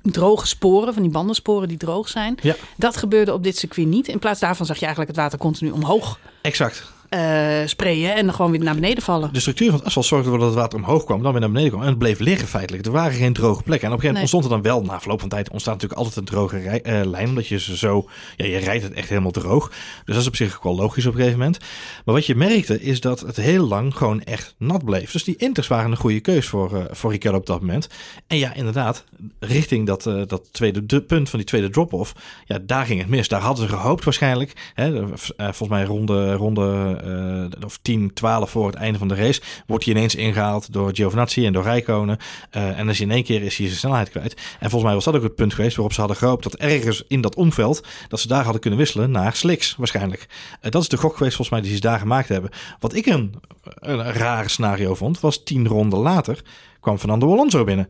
[0.01, 2.37] droge sporen, van die bandensporen die droog zijn.
[2.41, 2.55] Ja.
[2.77, 4.07] Dat gebeurde op dit circuit niet.
[4.07, 6.91] In plaats daarvan zag je eigenlijk het water continu omhoog Exact.
[7.09, 9.33] Eh, sprayen en dan gewoon weer naar beneden vallen.
[9.33, 11.49] De structuur van het asfalt zorgde ervoor dat het water omhoog kwam, dan weer naar
[11.51, 11.81] beneden kwam.
[11.83, 12.85] En het bleef liggen feitelijk.
[12.85, 13.87] Er waren geen droge plekken.
[13.87, 14.21] En op een gegeven moment Nee.
[14.21, 17.05] ontstond er dan wel, na verloop van tijd, ontstaat natuurlijk altijd een droge rij- eh,
[17.09, 17.27] lijn.
[17.29, 19.67] Omdat je ze zo, ja, je rijdt het echt helemaal droog.
[19.69, 21.59] Dus dat is op zich ook wel logisch op een gegeven moment.
[22.05, 25.11] Maar wat je merkte is dat het heel lang gewoon echt nat bleef.
[25.11, 27.87] Dus die inters waren een goede keus voor, eh voor Ricciardo op dat moment.
[28.27, 29.03] En ja, inderdaad,
[29.39, 32.13] richting dat, dat tweede de punt van die tweede drop-off,
[32.45, 33.27] ja, daar ging het mis.
[33.27, 34.71] Daar hadden ze gehoopt waarschijnlijk.
[34.73, 39.41] Hè, volgens mij ronde, ronde eh, of 10, 12 voor het einde van de race,
[39.65, 42.17] wordt hij ineens ingehaald door Giovinazzi en door Rijkonen.
[42.49, 44.33] Eh, en dus in één keer is hij zijn snelheid kwijt.
[44.33, 47.03] En volgens mij was dat ook het punt geweest waarop ze hadden gehoopt dat ergens
[47.07, 50.27] in dat omveld, dat ze daar hadden kunnen wisselen naar slicks waarschijnlijk.
[50.61, 52.51] Eh, dat is de gok geweest volgens mij die ze daar gemaakt hebben.
[52.79, 53.33] Wat ik een,
[53.63, 56.41] een raar scenario vond, was tien ronden later
[56.79, 57.89] kwam Fernando Alonso binnen.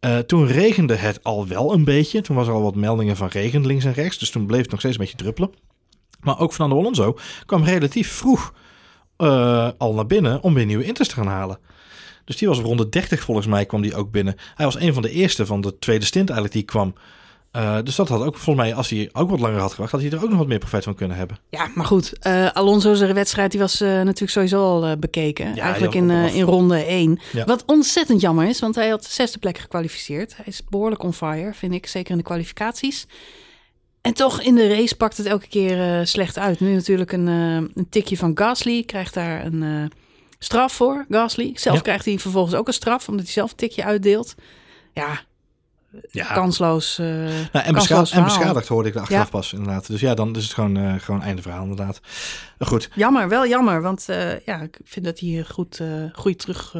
[0.00, 2.20] Eh, toen regende het al wel een beetje.
[2.20, 4.18] Toen was er al wat meldingen van regen links en rechts.
[4.18, 5.50] Dus toen bleef het nog steeds een beetje druppelen.
[6.20, 8.52] Maar ook Fernando Alonso kwam relatief vroeg
[9.16, 11.58] eh, al naar binnen om weer nieuwe inters te gaan halen.
[12.24, 14.34] Dus die was op ronde 30 volgens mij kwam die ook binnen.
[14.54, 16.94] Hij was een van de eerste van de tweede stint eigenlijk die kwam.
[17.50, 20.00] Eh, dus dat had ook volgens mij, als hij ook wat langer had gewacht, had
[20.00, 21.38] hij er ook nog wat meer profijt van kunnen hebben.
[21.48, 22.18] Ja, maar goed.
[22.18, 25.54] eh Alonso's wedstrijd die was natuurlijk sowieso al bekeken.
[25.54, 27.18] Ja, Eigenlijk in, in ronde 1.
[27.32, 27.44] Ja.
[27.44, 30.36] Wat ontzettend jammer is, want hij had de zesde plek gekwalificeerd.
[30.36, 31.86] Hij is behoorlijk on fire, vind ik.
[31.86, 33.06] Zeker in de kwalificaties.
[34.00, 36.60] En toch in de race pakt het elke keer eh, slecht uit.
[36.60, 38.82] Nu natuurlijk een, eh, een tikje van Gasly.
[38.84, 39.98] Krijgt daar een eh,
[40.38, 41.52] straf voor, Gasly.
[41.54, 41.82] Zelf Ja.
[41.82, 44.34] krijgt hij vervolgens ook een straf, omdat hij zelf een tikje uitdeelt.
[44.92, 45.26] Ja,
[46.10, 46.96] Ja, kansloos.
[46.96, 49.30] Nou, en, kansloos beschadigd hoorde ik de achteraf Ja.
[49.30, 49.86] pas inderdaad.
[49.86, 52.00] Dus ja, dan is het gewoon, gewoon einde verhaal inderdaad.
[52.58, 53.82] Goed, Jammer, wel jammer.
[53.82, 54.04] Want
[54.44, 55.80] ja, ik vind dat hij goed,
[56.12, 56.72] goede terug,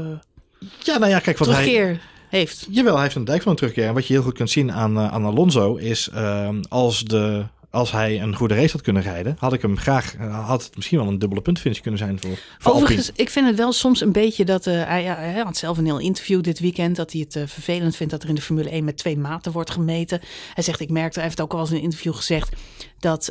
[0.79, 2.01] ja, nou ja, kijk wat hij...
[2.29, 2.67] heeft.
[2.71, 3.87] Jawel, hij heeft een dijk van een terugkeer.
[3.87, 7.45] En wat je heel goed kunt zien aan, eh, aan Alonso is ehm, als, de,
[7.71, 10.77] als hij een goede race had kunnen rijden, had ik hem graag, eh, had het
[10.77, 13.27] misschien wel een dubbele puntfinish kunnen zijn voor, voor Overigens, Alpine.
[13.27, 15.05] ik vind het wel soms een beetje dat eh, hij,
[15.45, 18.35] had zelf een heel interview dit weekend dat hij het vervelend vindt dat er in
[18.35, 20.21] de Formule 1 met twee maten wordt gemeten.
[20.55, 22.53] Hij zegt, ik merkte, hij heeft ook al eens in een interview gezegd
[22.99, 23.31] dat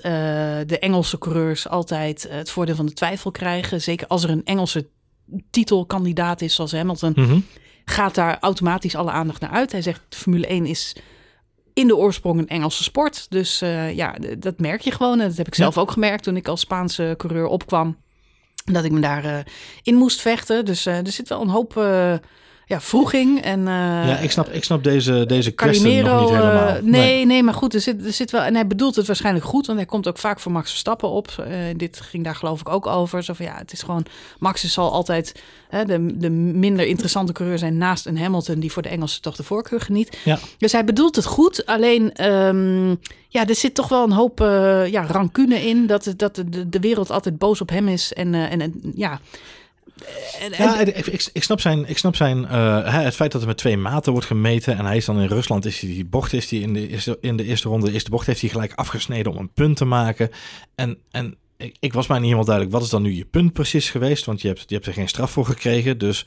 [0.66, 3.82] de Engelse coureurs altijd het voordeel van de twijfel krijgen.
[3.82, 4.88] Zeker als er een Engelse
[5.50, 7.40] titelkandidaat is zoals Hamilton, Mhm.
[7.90, 9.72] Gaat daar automatisch alle aandacht naar uit.
[9.72, 10.96] Hij zegt, Formule 1 is
[11.74, 13.26] in de oorsprong een Engelse sport.
[13.30, 15.20] Dus eh, ja, dat merk je gewoon.
[15.20, 15.62] En dat heb ik Ja.
[15.64, 17.98] zelf ook gemerkt toen ik als Spaanse coureur opkwam.
[18.66, 19.38] Dat ik me daar eh,
[19.84, 20.66] in moest vechten.
[20.66, 21.74] Dus eh, er zit wel een hoop
[22.70, 23.42] ja, vroeging.
[23.42, 23.74] En, eh,
[24.08, 26.78] ja, ik snap, ik snap deze, deze kwestie nog niet eh, helemaal.
[26.82, 28.42] nee, nee, maar goed, er zit, er zit wel.
[28.42, 31.28] En hij bedoelt het waarschijnlijk goed, want hij komt ook vaak voor Max Verstappen op.
[31.28, 33.24] Eh, dit ging daar geloof ik ook over.
[33.24, 34.06] Zo van ja, het is gewoon.
[34.40, 38.72] Max is zal altijd hè, de, de minder interessante coureur zijn naast een Hamilton die
[38.72, 40.18] voor de Engelsen toch de voorkeur geniet.
[40.24, 40.38] Ja.
[40.58, 41.66] Dus hij bedoelt het goed.
[41.66, 42.90] Alleen, ehm,
[43.28, 44.40] ja, er zit toch wel een hoop
[44.90, 45.88] ja, rancune in.
[45.88, 48.14] Dat, het- dat de, de wereld altijd boos op hem is.
[48.14, 49.20] En, en, en ja.
[50.40, 53.42] En, en- Ja, ik, ik, ik snap zijn, ik snap zijn eh, het feit dat
[53.42, 56.06] er met twee maten wordt gemeten en hij is dan in Rusland, is hij die
[56.06, 58.50] bocht is die in de eerste, in de eerste ronde, de eerste bocht heeft hij
[58.50, 60.30] gelijk afgesneden om een punt te maken.
[60.76, 63.54] En, en ik, ik was mij niet helemaal duidelijk, wat is dan nu je punt
[63.54, 64.26] precies geweest?
[64.26, 66.26] Want je hebt, je hebt er geen straf voor gekregen, dus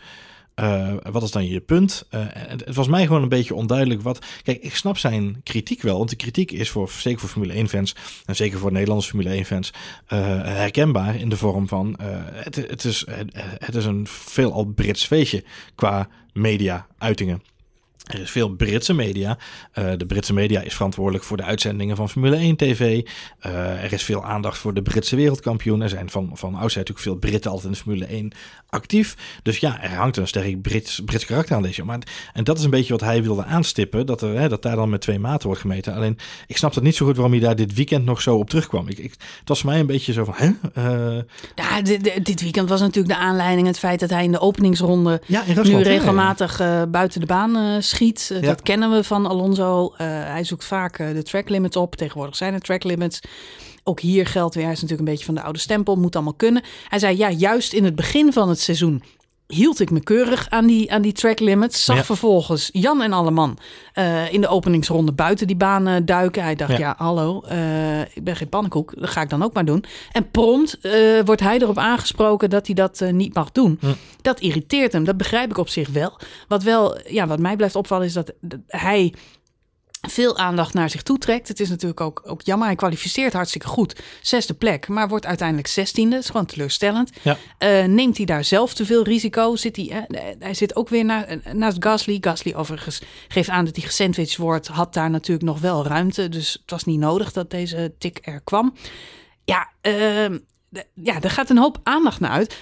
[0.60, 2.06] eh, wat is dan je punt?
[2.10, 4.26] Eh, het, was mij gewoon een beetje onduidelijk wat.
[4.42, 7.94] Kijk, ik snap zijn kritiek wel, want de kritiek is voor, zeker voor Formule 1-fans
[8.26, 9.72] en zeker voor Nederlandse Formule 1-fans
[10.06, 11.98] eh, herkenbaar in de vorm van
[12.32, 15.44] het, het, is, het, het is een veelal Brits feestje
[15.74, 17.42] qua media-uitingen.
[18.06, 19.38] Er is veel Britse media.
[19.72, 23.02] Eh, de Britse media is verantwoordelijk voor de uitzendingen van Formule 1 TV.
[23.38, 25.80] Eh, er is veel aandacht voor de Britse wereldkampioen.
[25.80, 28.32] Er zijn van, van oudsher natuurlijk veel Britten altijd in de Formule 1
[28.68, 29.16] actief.
[29.42, 31.84] Dus ja, er hangt een sterk Brits, Brits karakter aan deze.
[31.84, 31.98] Maar,
[32.32, 34.06] en dat is een beetje wat hij wilde aanstippen.
[34.06, 35.94] Dat, er, hè, dat daar dan met twee maten wordt gemeten.
[35.94, 38.50] Alleen, ik snap het niet zo goed waarom hij daar dit weekend nog zo op
[38.50, 38.88] terugkwam.
[38.88, 40.34] Ik, ik, het was voor mij een beetje zo van...
[40.36, 40.50] Hè?
[40.74, 41.22] Eh,
[41.54, 41.82] ja,
[42.22, 45.62] dit, weekend was natuurlijk de aanleiding het feit dat hij in de openingsronde ja, in
[45.62, 48.28] nu regelmatig buiten de baan schiet.
[48.32, 48.46] Eh, Ja.
[48.46, 49.94] Dat kennen we van Alonso.
[49.96, 51.96] Eh, hij zoekt vaak eh, de track limits op.
[51.96, 53.20] Tegenwoordig zijn er track limits.
[53.84, 56.34] Ook hier geldt weer, hij is natuurlijk een beetje van de oude stempel, moet allemaal
[56.34, 56.62] kunnen.
[56.88, 59.02] Hij zei, ja, juist in het begin van het seizoen
[59.50, 61.84] hield ik me keurig aan die, aan die track limits.
[61.84, 62.04] Zag Ja.
[62.04, 63.58] vervolgens Jan en Alleman
[63.92, 66.42] eh in de openingsronde buiten die baan eh, duiken.
[66.42, 66.94] Hij dacht, ja, Ja.
[66.98, 69.84] hallo, eh, ik ben geen pannenkoek, dat ga ik dan ook maar doen.
[70.12, 70.78] En prompt
[71.24, 73.76] wordt hij erop aangesproken dat hij dat niet mag doen.
[73.80, 73.86] Hm.
[74.22, 76.18] Dat irriteert hem, dat begrijp ik op zich wel.
[76.48, 78.32] Wat wel, ja, wat mij blijft opvallen is dat
[78.66, 79.14] hij
[80.08, 81.48] veel aandacht naar zich toe trekt.
[81.48, 82.66] Het is natuurlijk ook, ook jammer.
[82.66, 84.00] Hij kwalificeert hartstikke goed.
[84.22, 86.14] Zesde plek, maar wordt uiteindelijk zestiende.
[86.14, 87.10] Dat is gewoon teleurstellend.
[87.22, 87.36] Ja.
[87.58, 89.56] Eh, neemt hij daar zelf te veel risico?
[89.56, 92.18] Zit hij, eh, hij zit ook weer na, naast Gasly.
[92.20, 94.66] Gasly overigens geeft aan dat hij gesandwiched wordt.
[94.66, 96.28] Had daar natuurlijk nog wel ruimte.
[96.28, 98.74] Dus het was niet nodig dat deze tik er kwam.
[99.44, 100.38] Ja, ehm,
[100.94, 102.56] ja, er gaat een hoop aandacht naar uit.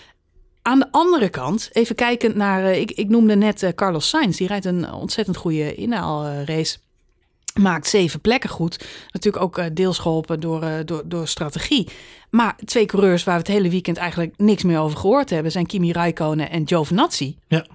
[0.63, 2.65] Aan de andere kant, even kijken naar...
[2.65, 4.37] eh, ik, ik noemde net eh, Carlos Sainz.
[4.37, 6.79] Die rijdt een ontzettend goede inhaalrace.
[7.59, 8.87] Maakt zeven plekken goed.
[9.13, 11.89] Natuurlijk ook eh, deels geholpen door, eh, door, door strategie.
[12.31, 15.53] Maar twee coureurs waar we het hele weekend eigenlijk niks meer over gehoord hebben...
[15.53, 17.37] zijn Kimi Räikkönen en Giovinazzi.
[17.49, 17.67] Ja.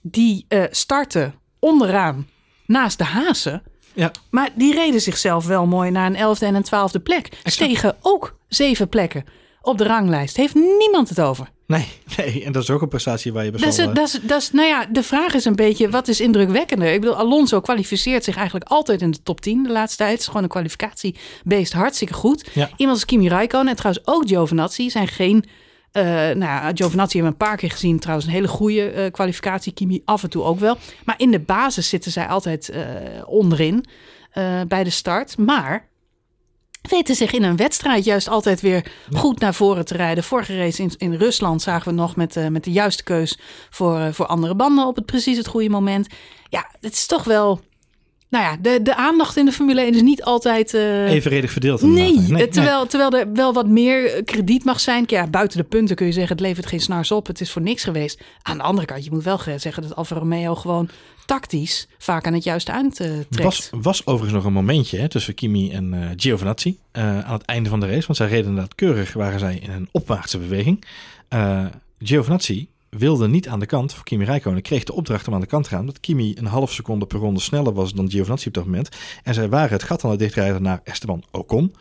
[0.00, 2.28] Die eh, starten onderaan
[2.66, 3.62] naast de Hazen...
[3.94, 7.28] Ja, Maar die reden zichzelf wel mooi naar een elfde en een twaalfde plek.
[7.44, 9.24] Stegen ook zeven plekken
[9.66, 10.36] op de ranglijst.
[10.36, 11.48] Heeft niemand het over.
[11.66, 12.44] nee, nee.
[12.44, 14.50] En dat is ook een prestatie waar je best Dat is, dat is, dat is,
[14.52, 16.92] nou ja, de vraag is een beetje, wat is indrukwekkender?
[16.92, 20.10] Ik bedoel, Alonso kwalificeert zich eigenlijk altijd in de top 10 de laatste tijd.
[20.10, 22.48] Het is gewoon een kwalificatiebeest, hartstikke goed.
[22.52, 22.68] Ja.
[22.76, 25.44] Iemand als Kimi Räikkönen en trouwens ook Giovinazzi zijn geen...
[25.92, 27.98] eh nou ja, Giovinazzi hebben we een paar keer gezien.
[27.98, 29.72] Trouwens een hele goede eh, kwalificatie.
[29.72, 30.76] Kimi af en toe ook wel.
[31.04, 32.82] Maar in de basis zitten zij altijd eh,
[33.26, 33.84] onderin
[34.68, 35.38] bij de start.
[35.38, 35.88] Maar
[36.90, 40.24] weten zich in een wedstrijd juist altijd weer goed naar voren te rijden.
[40.24, 43.38] Vorige race in, in Rusland zagen we nog met, eh, met de juiste keus
[43.70, 46.06] voor, eh, voor andere banden op het precies het goede moment.
[46.48, 47.60] Ja, het is toch wel.
[48.30, 50.74] Nou ja, de, de aandacht in de Formule 1 is niet altijd.
[50.74, 51.82] eh, Evenredig verdeeld.
[51.82, 52.14] Nee,
[52.46, 55.04] eh, terwijl, terwijl er wel wat meer krediet mag zijn.
[55.06, 57.26] Ja, buiten de punten kun je zeggen, het levert geen snars op.
[57.26, 58.20] Het is voor niks geweest.
[58.42, 60.88] Aan de andere kant, je moet wel ge- zeggen dat Alfa Romeo gewoon
[61.26, 63.42] tactisch vaak aan het juiste eind eh, trekt.
[63.42, 67.44] was, was overigens nog een momentje hè, tussen Kimi en eh Giovinazzi eh, aan het
[67.44, 68.06] einde van de race.
[68.06, 70.84] Want zij reden inderdaad keurig, waren zij in een opwaartse beweging.
[71.28, 71.64] Eh
[71.98, 74.62] Giovinazzi wilde niet aan de kant voor Kimi Räikkönen.
[74.62, 75.80] Kreeg de opdracht om aan de kant te gaan.
[75.80, 78.88] Omdat Kimi een half seconde per ronde sneller was dan Giovinazzi op dat moment.
[79.22, 81.74] En zij waren het gat aan het dichtrijden naar Esteban Ocon.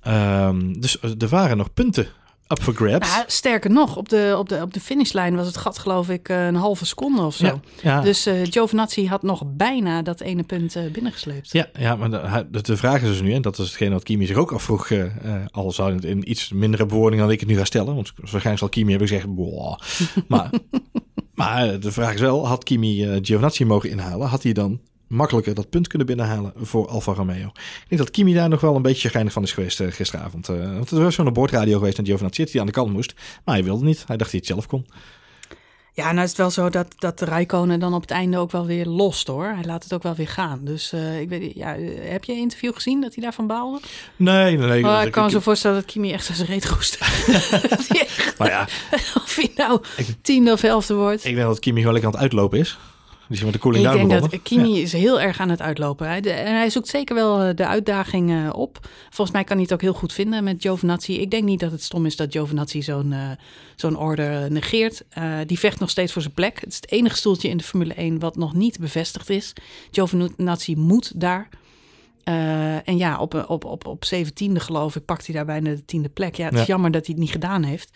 [0.00, 2.08] Ehm, dus er waren nog punten
[2.48, 3.14] up for grabs.
[3.14, 6.28] Ja, sterker nog, op de, op, de, op de finishlijn was het gat geloof ik
[6.28, 7.44] eh, een halve seconde of zo.
[7.46, 8.00] ja, ja.
[8.00, 11.52] Dus Giovinazzi had nog bijna dat ene punt eh, binnengesleept.
[11.52, 12.10] Ja, ja maar
[12.50, 14.90] de, de- vraag is dus nu, en dat is hetgeen wat Kimi zich ook afvroeg,
[14.90, 15.04] eh,
[15.50, 18.58] al zou het in iets mindere bewoordingen dan ik het nu ga stellen, want waarschijnlijk
[18.58, 19.78] zal Kimi hebben gezegd, boah.
[20.28, 20.50] maar,
[21.34, 25.70] maar de vraag is wel, had Kimi Giovinazzi mogen inhalen, had hij dan makkelijker dat
[25.70, 27.46] punt kunnen binnenhalen voor Alfa Romeo?
[27.46, 30.48] Ik denk dat Kimi daar nog wel een beetje chagrijnig van is geweest eh, gisteravond.
[30.48, 33.14] Eh, want er was zo'n boordradio geweest naar Giovinazzi, hij aan de kant moest,
[33.44, 34.04] maar hij wilde niet.
[34.06, 34.86] Hij dacht dat hij het zelf kon.
[35.96, 38.50] Ja, nou is het wel zo dat, dat de Rijkonen dan op het einde ook
[38.50, 39.44] wel weer lost hoor.
[39.44, 40.60] Hij laat het ook wel weer gaan.
[40.62, 43.80] Dus eh, ik weet ja, heb je een interview gezien dat hij daarvan baalde?
[44.16, 44.84] Nee, nee, nee.
[44.84, 46.98] Oh, ik kan me zo voorstellen dat Kimi echt zijn reet roest.
[48.38, 48.62] Maar ja,
[49.24, 49.80] of hij nou
[50.22, 51.24] tiende of elfde wordt.
[51.24, 52.78] ik denk dat Kimi gewoon lekker aan het uitlopen is.
[53.28, 54.30] Die is met de cooling Ik denk begonnen.
[54.30, 56.06] dat Kimi is heel erg aan het uitlopen.
[56.06, 58.78] Hij, de- en hij zoekt zeker wel eh, de uitdaging eh, op.
[59.02, 61.12] Volgens mij kan hij het ook heel goed vinden met Giovinazzi.
[61.12, 63.30] Ik denk niet dat het stom is dat Giovinazzi zo'n eh,
[63.76, 65.02] zo'n order negeert.
[65.46, 66.60] Die vecht nog steeds voor zijn plek.
[66.60, 69.52] Het is het enige stoeltje in de Formule 1 wat nog niet bevestigd is.
[69.90, 71.48] Giovinazzi moet daar.
[72.84, 76.08] En ja, op, op, op, op 17e geloof ik pakt hij daar bijna de tiende
[76.08, 76.34] plek.
[76.34, 76.66] Ja, het is Ja.
[76.66, 77.90] jammer dat hij het niet gedaan heeft.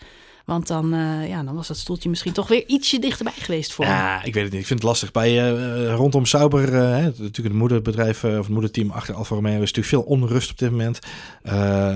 [0.51, 3.85] Want dan, eh, ja, dan was dat stoeltje misschien toch weer ietsje dichterbij geweest voor.
[3.85, 4.61] Ja, ik weet het niet.
[4.61, 5.11] Ik vind het lastig.
[5.11, 9.53] Bij, eh, rondom Sauber, eh, hè, natuurlijk het moederbedrijf of het moederteam achter Alfa Romeo,
[9.53, 10.99] is natuurlijk veel onrust op dit moment.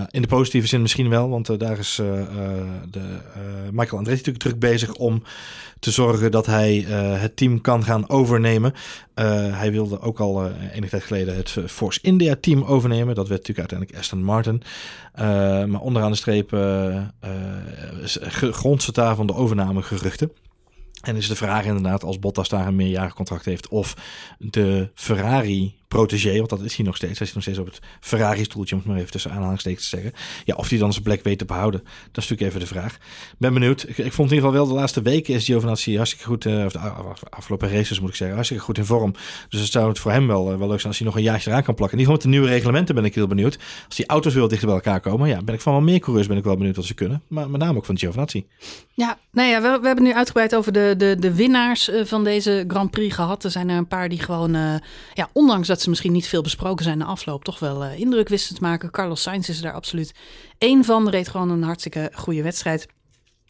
[0.09, 3.19] In de positieve zin misschien wel, want daar is de,
[3.71, 5.23] Michael Andretti natuurlijk druk bezig om
[5.79, 6.85] te zorgen dat hij
[7.19, 8.73] het team kan gaan overnemen.
[9.51, 13.15] Hij wilde ook al enige tijd geleden het Force India team overnemen.
[13.15, 14.61] Dat werd natuurlijk uiteindelijk Aston Martin.
[15.71, 16.51] Maar onderaan de streep
[18.53, 20.31] grondst daar van de overnamegeruchten.
[21.01, 23.95] En is de vraag inderdaad, als Bottas daar een meerjarig contract heeft, of
[24.37, 27.79] de Ferrari protégé, want dat is hij nog steeds, hij zit nog steeds op het
[27.99, 30.13] Ferrari-stoeltje, om het maar even tussen aanhalingstekens te zeggen.
[30.45, 31.79] Ja, of hij dan zijn plek weet te behouden,
[32.11, 32.97] dat is natuurlijk even de vraag.
[33.37, 33.83] Ben benieuwd.
[33.87, 36.65] Ik, ik vond in ieder geval wel de laatste weken is Giovinazzi hartstikke goed, eh,
[36.65, 36.79] of de
[37.29, 39.13] afgelopen races moet ik zeggen, hartstikke goed in vorm.
[39.49, 41.23] Dus het zou het voor hem wel, eh, wel leuk zijn als hij nog een
[41.23, 41.97] jaartje eraan kan plakken.
[41.97, 43.57] In ieder geval met de nieuwe reglementen ben ik heel benieuwd.
[43.85, 46.27] Als die auto's veel dichter bij elkaar komen, ja, ben ik van wel meer coureurs
[46.27, 47.21] ben ik wel benieuwd wat ze kunnen.
[47.27, 48.45] Maar met name ook van Giovinazzi.
[48.93, 52.23] Ja, nou ja, we, we hebben nu uitgebreid over de, de, de winnaars eh, van
[52.23, 53.43] deze Grand Prix gehad.
[53.43, 54.53] Er zijn er een paar die gewoon,
[55.13, 58.29] ja, ondanks dat ze misschien niet veel besproken zijn na afloop, toch wel eh, indruk
[58.29, 58.91] wisten te maken.
[58.91, 60.13] Carlos Sainz is er daar absoluut
[60.57, 61.09] één van.
[61.09, 62.87] Reed gewoon een hartstikke goede wedstrijd.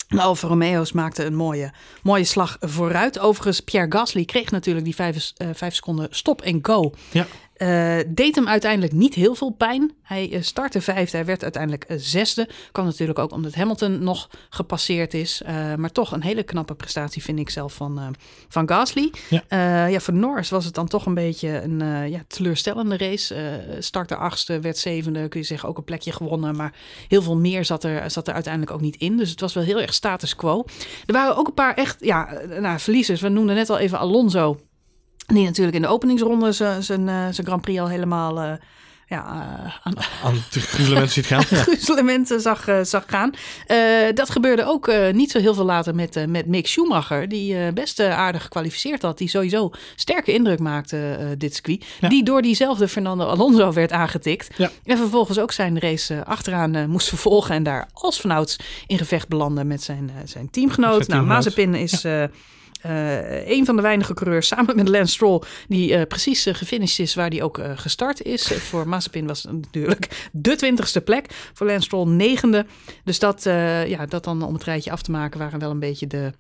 [0.08, 3.20] De Alfa Romeo's maakten een mooie, mooie slag vooruit.
[3.20, 6.94] Overigens, Pierre Gasly kreeg natuurlijk die vijf, eh, vijf seconden stop en go.
[7.12, 7.28] Ja.
[7.58, 9.92] Uh, deed hem uiteindelijk niet heel veel pijn.
[10.02, 12.50] Hij uh, startte vijfde, hij werd uiteindelijk uh, zesde.
[12.72, 15.42] Kan natuurlijk ook omdat Hamilton nog gepasseerd is.
[15.78, 18.16] maar toch een hele knappe prestatie vind ik zelf van,
[18.48, 19.12] van Gasly.
[19.30, 19.88] Ja.
[19.88, 23.64] ja, voor Norris was het dan toch een beetje een ja, teleurstellende race.
[23.80, 26.56] startte achtste, werd zevende, kun je zeggen ook een plekje gewonnen.
[26.56, 26.74] Maar
[27.08, 29.18] heel veel meer zat er, zat er uiteindelijk ook niet in.
[29.18, 30.64] Dus het was wel heel erg status quo.
[31.06, 33.22] Er waren ook een paar echt ja, nou, verliezers.
[33.22, 34.60] We noemden net al even Alonso.
[35.26, 38.52] Die natuurlijk in de openingsronde zijn, zijn, eh, zijn Grand Prix al helemaal uh,
[39.08, 42.40] ja, uh, aan, aan gruzelementen ziet gaan.
[42.42, 43.32] zag, zag gaan.
[44.14, 47.30] dat gebeurde ook niet zo heel veel later met, met Mick Schumacher.
[47.30, 49.18] Die best aardig gekwalificeerd had.
[49.18, 51.86] Die sowieso sterke indruk maakte dit circuit.
[52.00, 54.58] Die door diezelfde Fernando Alonso werd aangetikt.
[54.58, 54.72] Ja.
[54.84, 57.56] En vervolgens ook zijn race achteraan moest vervolgen.
[57.56, 58.56] En daar als vanouds
[58.88, 61.08] in gevecht belanden met zijn, zijn teamgenoot.
[61.08, 62.02] nou, Mazepin is...
[62.02, 62.30] Ja
[62.86, 67.00] uh, een van de weinige coureurs samen met Lance Stroll die uh, precies uh, gefinished
[67.00, 68.48] is waar hij ook gestart is.
[68.48, 71.26] voor Mazepin was het natuurlijk de twintigste plek.
[71.54, 72.66] Voor Lance Stroll negende.
[73.04, 73.44] Dus dat,
[73.88, 76.34] ja, dat dan om het rijtje af te maken waren wel een beetje de,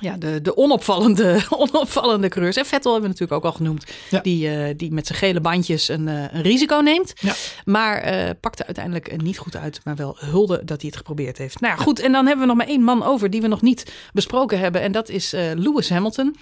[0.00, 2.56] ja, de, de onopvallende, onopvallende coureurs.
[2.56, 3.84] En Vettel hebben we natuurlijk ook al genoemd.
[4.22, 7.12] Die, uh, die met zijn gele bandjes een, uh, een risico neemt.
[7.20, 7.34] Ja.
[7.64, 9.80] Maar uh, pakte uiteindelijk niet goed uit.
[9.84, 11.60] Maar wel hulde dat hij het geprobeerd heeft.
[11.60, 12.00] Nou ja, goed.
[12.00, 14.80] En dan hebben we nog maar één man over die we nog niet besproken hebben.
[14.80, 16.36] En dat is Lewis Hamilton.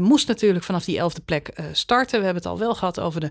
[0.00, 2.18] moest natuurlijk vanaf die elfde plek starten.
[2.18, 3.30] We hebben het al wel gehad over de,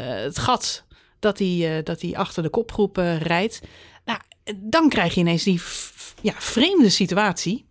[0.00, 0.84] het gat
[1.18, 3.60] dat hij, dat hij achter de kopgroep rijdt.
[4.04, 4.18] Nou,
[4.56, 5.60] dan krijg je ineens die
[6.22, 7.65] ja, vreemde situatie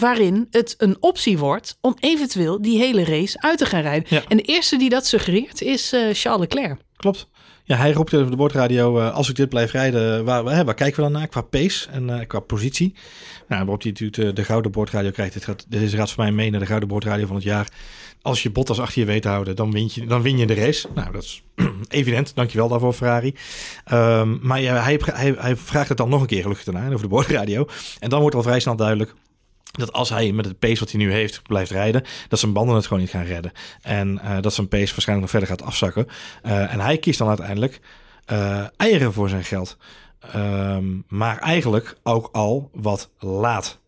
[0.00, 4.22] waarin het een optie wordt om eventueel die hele race uit te gaan rijden.
[4.28, 6.80] En de eerste die dat suggereert is uh, Charles Leclerc.
[6.96, 7.28] Klopt.
[7.64, 10.74] Ja, hij roept over de boordradio, uh, als ik dit blijf rijden, waar, waar, waar
[10.74, 12.94] kijken we dan naar qua pace en uh, qua positie?
[13.48, 15.32] Nou, waarop hij natuurlijk de, de gouden boordradio krijgt.
[15.32, 17.68] Dit gaat, deze gaat voor mij mee naar de gouden boordradio van het jaar.
[18.22, 20.54] Als je Bottas achter je weet te houden, dan win je, dan win je de
[20.54, 20.88] race.
[20.94, 21.42] Nou, dat is
[21.88, 22.34] evident.
[22.34, 23.34] Dankjewel daarvoor, Ferrari.
[23.92, 27.00] Um, maar ja, hij, hij, hij vraagt het dan nog een keer gelukkig daarna over
[27.00, 27.66] de boordradio.
[27.98, 29.14] En dan wordt al vrij snel duidelijk
[29.70, 32.74] dat als hij met het pace wat hij nu heeft blijft rijden, dat zijn banden
[32.74, 33.52] het gewoon niet gaan redden.
[33.82, 36.06] En uh, dat zijn pace waarschijnlijk nog verder gaat afzakken.
[36.46, 37.80] Uh, en hij kiest dan uiteindelijk
[38.32, 39.76] uh, eieren voor zijn geld.
[40.36, 43.78] Um, maar eigenlijk ook al wat laat.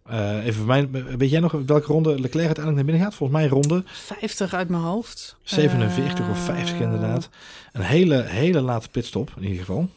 [0.45, 3.15] even voor mij, weet jij nog welke ronde Leclerc uiteindelijk naar binnen gaat?
[3.15, 3.83] Volgens mij ronde...
[3.87, 5.37] 50 uit mijn hoofd.
[5.43, 7.29] 47 of 50 inderdaad.
[7.73, 9.89] Een hele, hele late pitstop in ieder geval.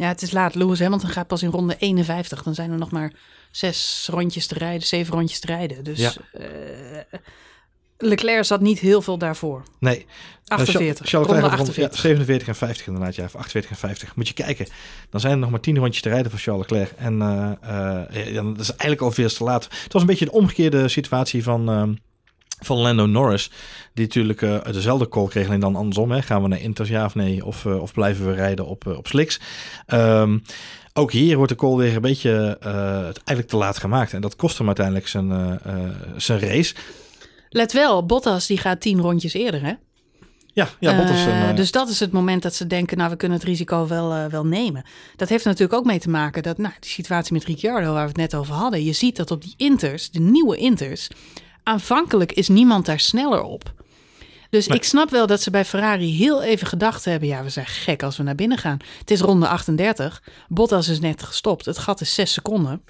[0.00, 0.54] Ja, het is laat.
[0.54, 2.42] Lewis Hamilton gaat pas in ronde 51.
[2.42, 3.12] Dan zijn er nog maar
[3.50, 5.84] zes rondjes te rijden, zeven rondjes te rijden.
[5.84, 6.12] Dus ja.
[6.40, 7.18] uh,
[7.98, 9.62] Leclerc zat niet heel veel daarvoor.
[9.78, 10.06] Nee.
[10.46, 11.08] 48.
[11.08, 12.00] Charles ronde 48.
[12.00, 13.14] 47 en 50 inderdaad.
[13.14, 14.16] Ja, 48 en 50.
[14.16, 14.66] Moet je kijken.
[15.10, 16.92] Dan zijn er nog maar 10 rondjes te rijden voor Charles Leclerc.
[16.96, 19.64] En uh, uh, ja, dat is eigenlijk al veel te laat.
[19.64, 21.98] Het was een beetje de omgekeerde situatie van...
[22.62, 23.50] Van Lando Norris,
[23.94, 26.10] die natuurlijk uh, dezelfde call kreeg, alleen dan andersom.
[26.10, 26.22] Hè.
[26.22, 27.44] Gaan we naar Inters, ja of nee?
[27.44, 29.40] Of, uh, of blijven we rijden op, uh, op slicks?
[29.86, 30.42] Um,
[30.92, 32.56] ook hier wordt de call weer een beetje
[33.24, 34.12] eigenlijk te laat gemaakt.
[34.12, 35.60] En dat kost hem uiteindelijk zijn,
[36.16, 36.74] zijn race.
[37.48, 39.72] Let wel, Bottas die gaat tien rondjes eerder, hè?
[40.52, 41.56] Ja, ja Bottas.
[41.56, 44.46] Dus dat is het moment dat ze denken, nou, we kunnen het risico wel, wel
[44.46, 44.84] nemen.
[45.16, 48.08] Dat heeft natuurlijk ook mee te maken dat, nou, die situatie met Ricciardo, waar we
[48.08, 48.84] het net over hadden.
[48.84, 51.08] Je ziet dat op die Inters, de nieuwe Inters
[51.62, 53.72] aanvankelijk is niemand daar sneller op.
[54.50, 57.66] Dus ik snap wel dat ze bij Ferrari heel even gedacht hebben: ja, we zijn
[57.66, 58.78] gek als we naar binnen gaan.
[58.98, 60.22] Het is ronde 38.
[60.48, 61.64] Bottas is net gestopt.
[61.64, 62.82] Het gat is 6 seconden.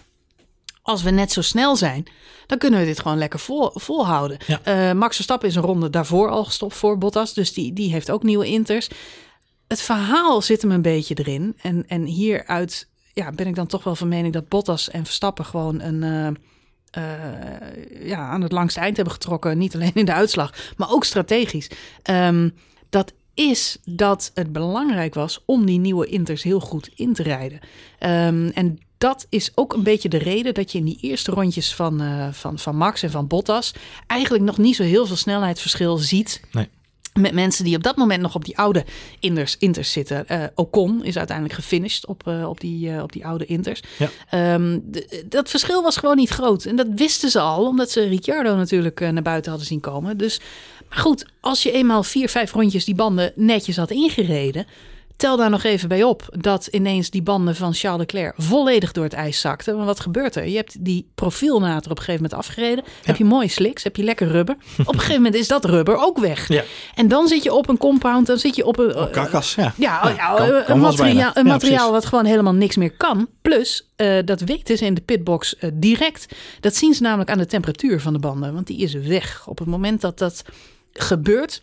[0.82, 2.06] Als we net zo snel zijn,
[2.46, 4.38] dan kunnen we dit gewoon lekker vol, volhouden.
[4.46, 4.88] Ja.
[4.90, 7.34] Uh, Max Verstappen is een ronde daarvoor al gestopt voor Bottas.
[7.34, 8.88] Dus die, die heeft ook nieuwe inters.
[9.68, 11.56] Het verhaal zit hem een beetje erin.
[11.62, 15.44] En, en hieruit ja, ben ik dan toch wel van mening dat Bottas en Verstappen
[15.44, 16.02] gewoon een.
[16.02, 16.28] Uh,
[16.98, 19.58] uh, ja, aan het langste eind hebben getrokken.
[19.58, 21.70] Niet alleen in de uitslag, maar ook strategisch.
[22.10, 22.54] Um,
[22.90, 27.60] dat is dat het belangrijk was om die nieuwe Inters heel goed in te rijden.
[28.00, 31.74] Um, en dat is ook een beetje de reden dat je in die eerste rondjes
[31.74, 33.74] van, uh, van, van Max en van Bottas
[34.06, 36.40] eigenlijk nog niet zo heel veel snelheidsverschil ziet.
[36.52, 36.68] Nee
[37.20, 38.84] met mensen die op dat moment nog op die oude
[39.20, 40.24] Inters, Inters zitten.
[40.30, 43.82] Uh, Ocon is uiteindelijk gefinished op, uh, op, die, uh, op die oude Inters.
[44.28, 44.54] Ja.
[44.54, 44.90] Um,
[45.26, 46.64] dat verschil was gewoon niet groot.
[46.64, 50.16] En dat wisten ze al, omdat ze Ricciardo natuurlijk naar buiten hadden zien komen.
[50.16, 50.40] Dus
[50.88, 54.66] maar goed, als je eenmaal vier, vijf rondjes die banden netjes had ingereden...
[55.20, 59.04] Tel daar nog even bij op dat ineens die banden van Charles Leclerc volledig door
[59.04, 59.74] het ijs zakten.
[59.74, 60.48] Want wat gebeurt er?
[60.48, 62.84] Je hebt die profielnater op een gegeven moment afgereden.
[63.02, 64.56] Heb je mooie slicks, heb je lekker rubber.
[64.78, 66.48] op een gegeven moment is dat rubber ook weg.
[66.48, 66.62] Ja.
[66.94, 68.96] En dan zit je op een compound, dan zit je op een...
[68.96, 69.72] Oh, karkas, ja.
[69.76, 73.28] Ja, ja een materiaal, een materiaal wat gewoon helemaal niks meer kan.
[73.42, 76.34] Plus, uh, dat weten ze in de pitbox uh, direct.
[76.60, 78.54] Dat zien ze namelijk aan de temperatuur van de banden.
[78.54, 79.46] Want die is weg.
[79.46, 80.42] Op het moment dat dat
[80.92, 81.62] gebeurt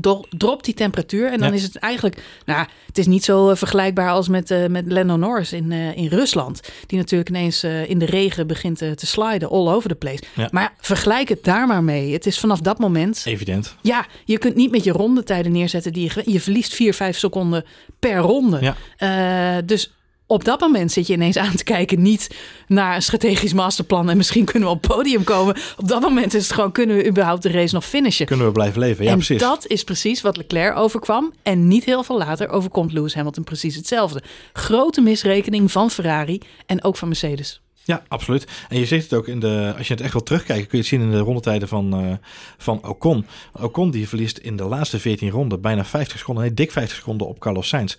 [0.00, 1.32] do- dropt die temperatuur.
[1.32, 1.54] En dan Ja.
[1.54, 5.16] is het eigenlijk, nou, het is niet zo eh, vergelijkbaar als met, eh met Lando
[5.16, 6.60] Norris in, eh, in Rusland.
[6.86, 10.22] Die natuurlijk ineens in de regen begint te sliden all over the place.
[10.34, 10.48] Ja.
[10.50, 12.12] Maar vergelijk het daar maar mee.
[12.12, 13.76] Het is vanaf dat moment, Evident.
[13.82, 17.64] ja, je kunt niet met je rondetijden neerzetten die je, je verliest 4, 5 seconden
[17.98, 18.74] per ronde.
[18.98, 19.60] Ja.
[19.62, 19.92] Dus
[20.32, 24.16] op dat moment zit je ineens aan te kijken, niet naar een strategisch masterplan en
[24.16, 25.56] misschien kunnen we op het podium komen.
[25.76, 28.26] Op dat moment is het gewoon, kunnen we überhaupt de race nog finishen?
[28.26, 29.04] Kunnen we blijven leven?
[29.04, 29.40] Ja, en precies.
[29.40, 31.32] dat is precies wat Leclerc overkwam.
[31.42, 34.22] En niet heel veel later overkomt Lewis Hamilton precies hetzelfde.
[34.52, 37.60] Grote misrekening van Ferrari en ook van Mercedes.
[37.84, 38.46] Ja, absoluut.
[38.68, 40.84] En je ziet het ook in de, als je het echt wil terugkijken, kun je
[40.84, 42.12] het zien in de rondetijden van, eh,
[42.58, 43.26] van Ocon.
[43.60, 47.26] Ocon die verliest in de laatste 14 ronden bijna 50 seconden, nee, dik 50 seconden
[47.26, 47.94] op Carlos Sainz.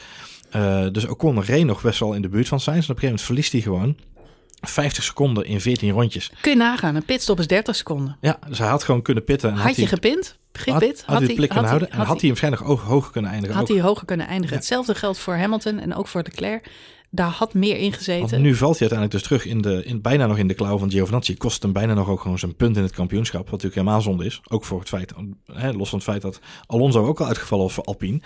[0.54, 2.78] Eh, dus Ocon reed nog best wel in de buurt van Sainz.
[2.78, 3.98] En op een gegeven moment verliest hij gewoon
[4.62, 6.32] 50 seconden in 14 rondjes.
[6.42, 8.18] Kun je nagaan, een pitstop is 30 seconden.
[8.22, 9.50] Ja, dus hij had gewoon kunnen pitten.
[9.50, 10.38] En Had je hij, gepint?
[10.52, 10.68] had,
[11.06, 11.92] had hij de kunnen houden.
[11.92, 13.56] En had had hij waarschijnlijk ook hoger kunnen eindigen.
[13.56, 13.76] had ook.
[13.76, 14.54] hij hoger kunnen eindigen.
[14.56, 14.60] Ja.
[14.60, 16.70] Hetzelfde geldt voor Hamilton en ook voor Leclerc.
[17.16, 18.42] Daar had meer in Want gezeten.
[18.42, 20.92] nu valt hij uiteindelijk dus terug in de, in, bijna nog in de klauw van
[20.92, 21.38] Giovinazzi.
[21.38, 23.42] Kost hem bijna nog ook gewoon zijn punt in het kampioenschap.
[23.42, 24.42] Wat natuurlijk helemaal zonde is.
[24.48, 25.14] Ook voor het feit,
[25.54, 28.22] hè, los van het feit dat Alonso ook al uitgevallen was voor Alpine.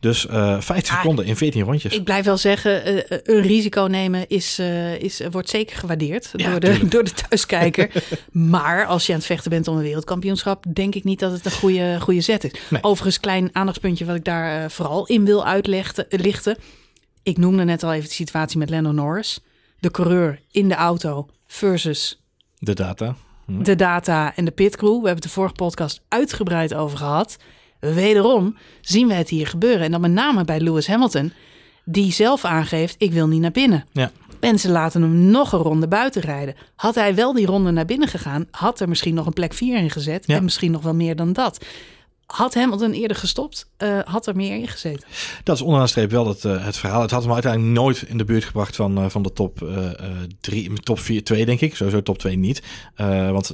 [0.00, 1.94] Dus eh 50 Ah, seconden in 14 rondjes.
[1.94, 6.50] Ik blijf wel zeggen, eh, een risico nemen is, eh, is, wordt zeker gewaardeerd Ja,
[6.50, 6.90] door, de, tuurlijk.
[6.94, 7.90] door de thuiskijker.
[8.32, 11.44] maar als je aan het vechten bent om een wereldkampioenschap, denk ik niet dat het
[11.44, 12.50] een goede, goede zet is.
[12.70, 12.82] Nee.
[12.82, 16.56] Overigens, klein aandachtspuntje wat ik daar eh, vooral in wil uitlichten.
[17.22, 19.40] Ik noemde net al even de situatie met Lando Norris.
[19.78, 22.22] De coureur in de auto versus
[22.58, 23.16] De data.
[23.46, 23.62] Hm.
[23.62, 24.88] de data en de pitcrew.
[24.88, 27.36] We hebben het de vorige podcast uitgebreid over gehad.
[27.80, 29.80] Wederom zien we het hier gebeuren.
[29.80, 31.32] En dan met name bij Lewis Hamilton,
[31.84, 33.84] die zelf aangeeft: ik wil niet naar binnen.
[33.92, 34.10] Ja.
[34.40, 36.54] Mensen laten hem nog een ronde buiten rijden.
[36.76, 39.76] Had hij wel die ronde naar binnen gegaan, had er misschien nog een plek 4
[39.76, 40.26] in gezet.
[40.26, 40.36] Ja.
[40.36, 41.64] En misschien nog wel meer dan dat.
[42.30, 45.08] Had Hamilton eerder gestopt, eh, had er meer in gezeten.
[45.44, 47.02] Dat is onderaan de streep wel het, eh, het verhaal.
[47.02, 49.68] Het had hem uiteindelijk nooit in de buurt gebracht van, eh, van de top
[50.40, 51.76] 3, top 4, 2 denk ik.
[51.76, 52.62] Sowieso top 2 niet.
[53.30, 53.48] Want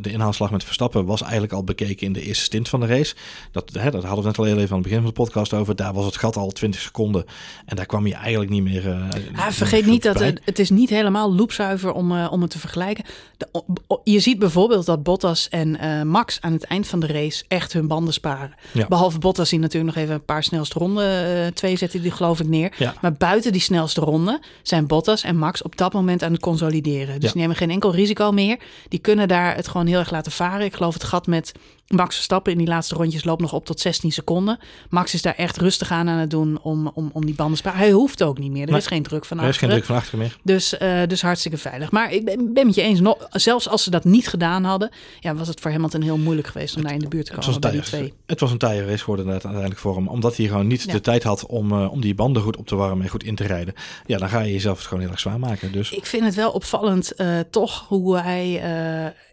[0.00, 3.14] de inhaalslag met Verstappen was eigenlijk al bekeken in de eerste stint van de race.
[3.50, 5.52] Dat, hè, dat hadden we net al heel even aan het begin van de podcast
[5.52, 5.76] over.
[5.76, 7.24] Daar was het gat al 20 seconden.
[7.66, 9.10] En daar kwam je eigenlijk niet meer.
[9.34, 13.04] Ah, vergeet niet dat het, het is niet helemaal loopzuiver om, om het te vergelijken.
[13.36, 13.64] De,
[14.04, 17.86] je ziet bijvoorbeeld dat Bottas en Max aan het eind van de race echt hun
[17.86, 18.54] banden sparen.
[18.72, 18.86] Ja.
[18.88, 22.40] Behalve Bottas die natuurlijk nog even een paar snelste ronden, eh, twee zette die geloof
[22.40, 22.72] ik neer.
[22.78, 22.94] Ja.
[23.00, 27.14] Maar buiten die snelste ronde zijn Bottas en Max op dat moment aan het consolideren.
[27.14, 27.32] Dus Ja.
[27.32, 28.58] die nemen geen enkel risico meer.
[28.88, 30.64] Die kunnen daar het gewoon heel erg laten varen.
[30.66, 31.52] Ik geloof het gat met
[31.92, 34.58] Max Verstappen in die laatste rondjes loopt nog op tot 16 seconden.
[34.88, 37.60] Max is daar echt rustig aan aan het doen om, om, om die banden te
[37.60, 37.78] sparen.
[37.78, 38.62] Hij hoeft ook niet meer.
[38.64, 38.78] Er Nee.
[38.80, 39.74] is geen druk van Er is geen achteren.
[39.74, 40.36] druk van achteren meer.
[40.56, 41.90] Dus, eh, dus hartstikke veilig.
[41.90, 44.90] Maar ik ben, ben met je eens, nog, zelfs als ze dat niet gedaan hadden,
[45.20, 47.44] ja, was het voor Hamilton heel moeilijk geweest om daar in de buurt te Het
[47.46, 48.12] was, komen een bij die twee.
[48.26, 50.08] het was een taaie race geworden uiteindelijk voor hem.
[50.08, 50.92] Omdat hij gewoon niet Ja.
[50.92, 53.34] de tijd had om, eh, om die banden goed op te warmen en goed in
[53.34, 53.74] te rijden.
[54.06, 55.72] Ja, dan ga je jezelf het gewoon heel erg zwaar maken.
[55.72, 58.60] Dus Ik vind het wel opvallend, eh, toch, hoe hij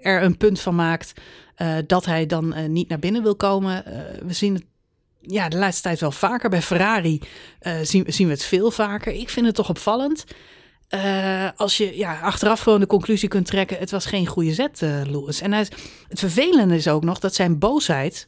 [0.01, 1.14] er een punt van maakt
[1.60, 3.86] eh, dat hij dan eh, niet naar binnen wil komen.
[3.86, 4.66] Eh, we zien het
[5.22, 6.49] ja, de laatste tijd wel vaker.
[6.49, 7.22] Bij Ferrari
[7.82, 9.14] zien, zien we het veel vaker.
[9.14, 10.24] Ik vind het toch opvallend.
[11.55, 15.41] Als je ja, achteraf gewoon de conclusie kunt trekken, het was geen goede zet, Lewis.
[15.41, 15.70] En het
[16.10, 18.28] vervelende is ook nog dat zijn boosheid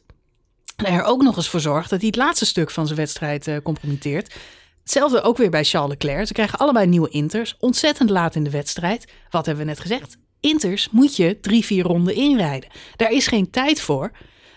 [0.76, 4.34] er ook nog eens voor zorgt dat hij het laatste stuk van zijn wedstrijd compromitteert.
[4.80, 6.26] Hetzelfde ook weer bij Charles Leclerc.
[6.26, 7.56] Ze krijgen allebei nieuwe inters.
[7.58, 9.12] Ontzettend laat in de wedstrijd.
[9.30, 10.16] Wat hebben we net gezegd?
[10.42, 12.70] Inters moet je drie, vier ronden inrijden.
[12.96, 14.10] Daar is geen tijd voor.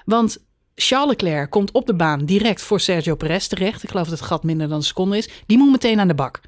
[0.06, 0.38] Want
[0.76, 3.84] Charles Leclerc komt op de baan direct voor Sergio Perez terecht.
[3.84, 5.30] Ik geloof dat het gat minder dan een seconde is.
[5.46, 6.42] Die moet meteen aan de bak.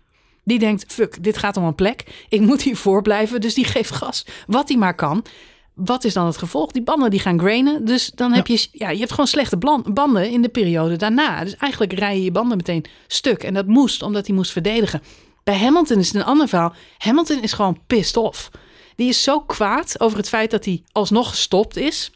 [0.44, 2.26] Die denkt, fuck, dit gaat om een plek.
[2.30, 3.42] Ik moet hiervoor blijven.
[3.42, 5.26] Dus die geeft gas wat hij maar kan.
[5.74, 6.72] Wat is dan het gevolg?
[6.72, 7.86] Die banden die gaan grainen.
[7.86, 9.58] Dus dan heb je, ja, je hebt gewoon slechte
[9.94, 11.44] banden in de periode daarna.
[11.44, 13.44] Dus eigenlijk rij je je banden meteen stuk.
[13.44, 15.02] En dat moest, omdat hij moest verdedigen.
[15.44, 16.74] Bij Hamilton is het een ander verhaal.
[16.98, 18.50] Hamilton is gewoon pissed off.
[18.98, 22.12] Die is zo kwaad over het feit dat hij alsnog gestopt is.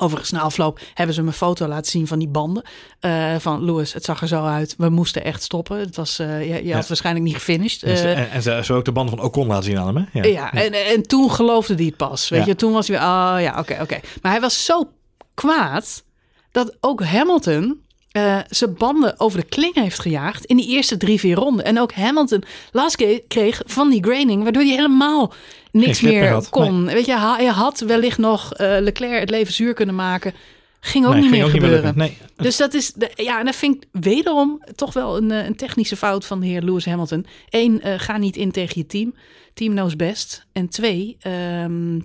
[0.00, 2.62] Overigens, na afloop hebben ze me een foto laten zien van die banden.
[3.00, 4.74] eh, van Lewis, het zag er zo uit.
[4.78, 5.78] We moesten echt stoppen.
[5.78, 6.88] Het was, eh, je, je had Ja.
[6.88, 7.82] waarschijnlijk niet gefinished.
[7.82, 9.96] en, ze- Eh, en, en ze zo ook de banden van Ocon laten zien aan
[9.96, 10.08] hem.
[10.12, 10.20] Hè?
[10.26, 12.28] ja, En, en toen geloofde hij het pas.
[12.28, 12.46] Weet Ja.
[12.46, 14.00] je, toen was hij weer, oh ja, oké, oké.
[14.22, 14.88] Maar hij was zo
[15.34, 16.04] kwaad
[16.52, 17.80] dat ook Hamilton
[18.12, 21.64] eh, zijn banden over de kling heeft gejaagd in die eerste drie, vier ronden.
[21.64, 22.42] En ook Hamilton
[22.72, 25.32] last kreeg van die graining, waardoor hij helemaal
[25.70, 26.48] niks meer meer had.
[26.48, 26.84] kon.
[26.84, 30.34] Weet je, hij had wellicht nog eh, Leclerc het leven zuur kunnen maken.
[30.80, 31.94] Ging ook Nee, niet ging meer ook niet gebeuren.
[31.96, 32.16] lukken.
[32.36, 35.46] Nee, Dus dat is, de, ja, en dat vind ik wederom toch wel een, eh,
[35.46, 37.26] een technische fout van de heer Lewis Hamilton.
[37.50, 39.14] Eén, ga niet in tegen je team.
[39.54, 40.46] Team knows best.
[40.52, 41.98] En twee, ehm,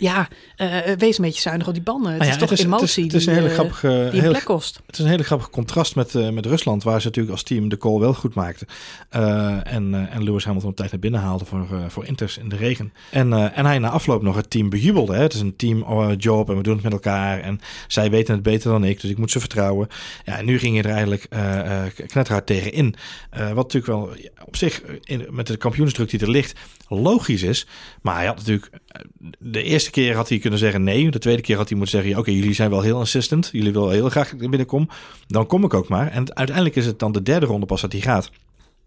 [0.00, 2.12] ja, uh, wees een beetje zuinig op die banden.
[2.12, 3.54] Het ja, is toch het is- het is- emotie het is die, een hele eh,
[3.54, 4.80] grappige- die een heel- plek kost.
[4.86, 7.68] Het is een hele grappig contrast met, eh, met Rusland, waar ze natuurlijk als team
[7.68, 8.66] de call wel goed maakten.
[9.08, 12.38] Eh, en, eh, en Lewis Hamilton op tijd naar binnen haalde voor, eh, voor Inters
[12.38, 12.92] in de regen.
[13.10, 15.14] En, eh, en hij na afloop nog het team bejubelde.
[15.14, 15.22] Hè?
[15.22, 17.40] Het is een team eh, job en we doen het met elkaar.
[17.40, 19.88] En zij weten het beter dan ik, dus ik moet ze vertrouwen.
[20.24, 22.94] Ja, en nu ging je er eigenlijk eh eh knetterhard tegen in.
[23.30, 24.10] Eh, wat natuurlijk wel
[24.46, 27.66] op zich eh, in, met de kampioensdruk die er ligt logisch is.
[28.02, 29.00] Maar hij had natuurlijk eh,
[29.38, 31.10] de eerste keer had hij kunnen zeggen nee.
[31.10, 33.48] De tweede keer had hij moeten zeggen: oké, jullie zijn wel heel insistent.
[33.52, 34.88] Jullie willen heel graag dat binnenkom.
[35.26, 36.08] Dan kom ik ook maar.
[36.08, 38.30] En uiteindelijk is het dan de derde ronde pas dat hij gaat.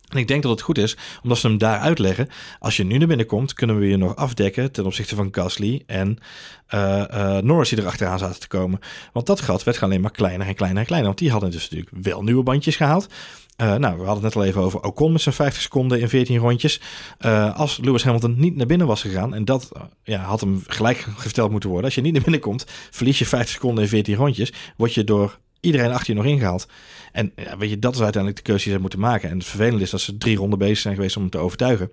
[0.09, 2.29] En ik denk dat het goed is, omdat ze hem daar uitleggen.
[2.59, 5.83] Als je nu naar binnen komt, kunnen we je nog afdekken ten opzichte van Gasly
[5.85, 6.17] en
[6.67, 8.79] eh, eh, Norris die er achteraan zaten te komen.
[9.13, 11.09] Want dat gat werd alleen maar kleiner en kleiner en kleiner.
[11.09, 13.07] Want die hadden dus natuurlijk wel nieuwe bandjes gehaald.
[13.55, 16.09] Eh, nou, we hadden het net al even over Ocon met zijn 50 seconden in
[16.09, 16.81] 14 rondjes.
[17.17, 20.63] Eh, als Lewis Hamilton niet naar binnen was gegaan, en dat eh, ja, had hem
[20.67, 21.87] gelijk gesteld moeten worden.
[21.87, 25.03] Als je niet naar binnen komt, verlies je 50 seconden in 14 rondjes, word je
[25.03, 26.67] door iedereen achter je nog ingehaald.
[27.11, 29.29] En ja, weet je, dat is uiteindelijk de keuze die ze moeten maken.
[29.29, 31.91] En het vervelende is dat ze drie ronden bezig zijn geweest om hem te overtuigen.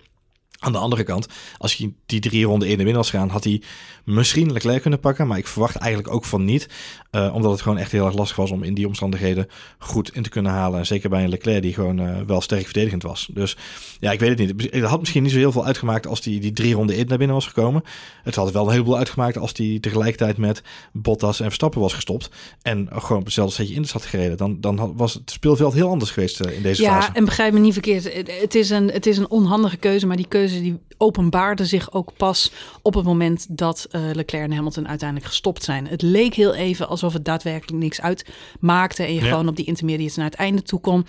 [0.60, 1.26] Aan de andere kant,
[1.58, 3.62] als hij die drie ronden in de binnen was gegaan, had hij
[4.04, 5.26] misschien Leclerc kunnen pakken.
[5.26, 6.68] Maar ik verwacht eigenlijk ook van niet.
[7.10, 9.46] eh, omdat het gewoon echt heel erg lastig was om in die omstandigheden
[9.78, 10.78] goed in te kunnen halen.
[10.78, 13.28] En zeker bij een Leclerc die gewoon eh, wel sterk verdedigend was.
[13.32, 13.56] Dus
[14.00, 14.72] ja, ik weet het niet.
[14.74, 17.18] Het had misschien niet zo heel veel uitgemaakt als die, die drie ronden in naar
[17.18, 17.82] binnen was gekomen.
[18.22, 22.30] Het had wel een heleboel uitgemaakt als die tegelijkertijd met Bottas en Verstappen was gestopt.
[22.62, 24.36] En gewoon op hetzelfde setje in had gereden.
[24.36, 27.10] Dan, dan was het speelveld heel anders geweest eh, in deze Ja, fase.
[27.12, 28.12] en begrijp me niet verkeerd.
[28.40, 32.10] Het is, een, het is een onhandige keuze, maar die keuze die openbaarde zich ook
[32.16, 35.86] pas op het moment dat eh, Leclerc en Hamilton uiteindelijk gestopt zijn.
[35.86, 39.28] Het leek heel even alsof het daadwerkelijk niks uitmaakte en je Ja.
[39.28, 41.06] gewoon op die intermediates naar het einde toe kon.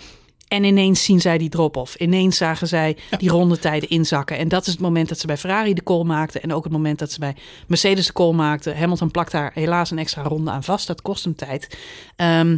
[0.48, 1.94] En ineens zien zij die drop-off.
[1.96, 4.38] Ineens zagen zij die rondetijden inzakken.
[4.38, 6.42] En dat is het moment dat ze bij Ferrari de call maakten.
[6.42, 7.36] En ook het moment dat ze bij
[7.66, 8.76] Mercedes de call maakten.
[8.76, 10.86] Hamilton plakt daar helaas een extra ronde aan vast.
[10.86, 11.78] Dat kost hem tijd.
[12.16, 12.56] Ehm,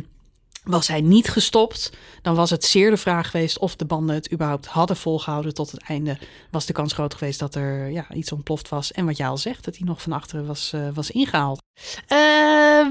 [0.65, 1.93] was hij niet gestopt,
[2.23, 5.71] dan was het zeer de vraag geweest of de banden het überhaupt hadden volgehouden tot
[5.71, 6.19] het einde.
[6.51, 8.93] Was de kans groot geweest dat er ja, iets ontploft was.
[8.93, 11.63] En wat jij al zegt, dat hij nog van achteren was, eh, was ingehaald.
[12.07, 12.87] Eh,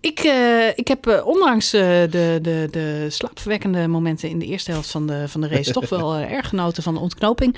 [0.00, 2.08] ik, eh, ik heb eh, ondanks de,
[2.42, 6.16] de, de slaapverwekkende momenten in de eerste helft van de, van de race toch wel
[6.16, 7.56] erg genoten van de ontknoping.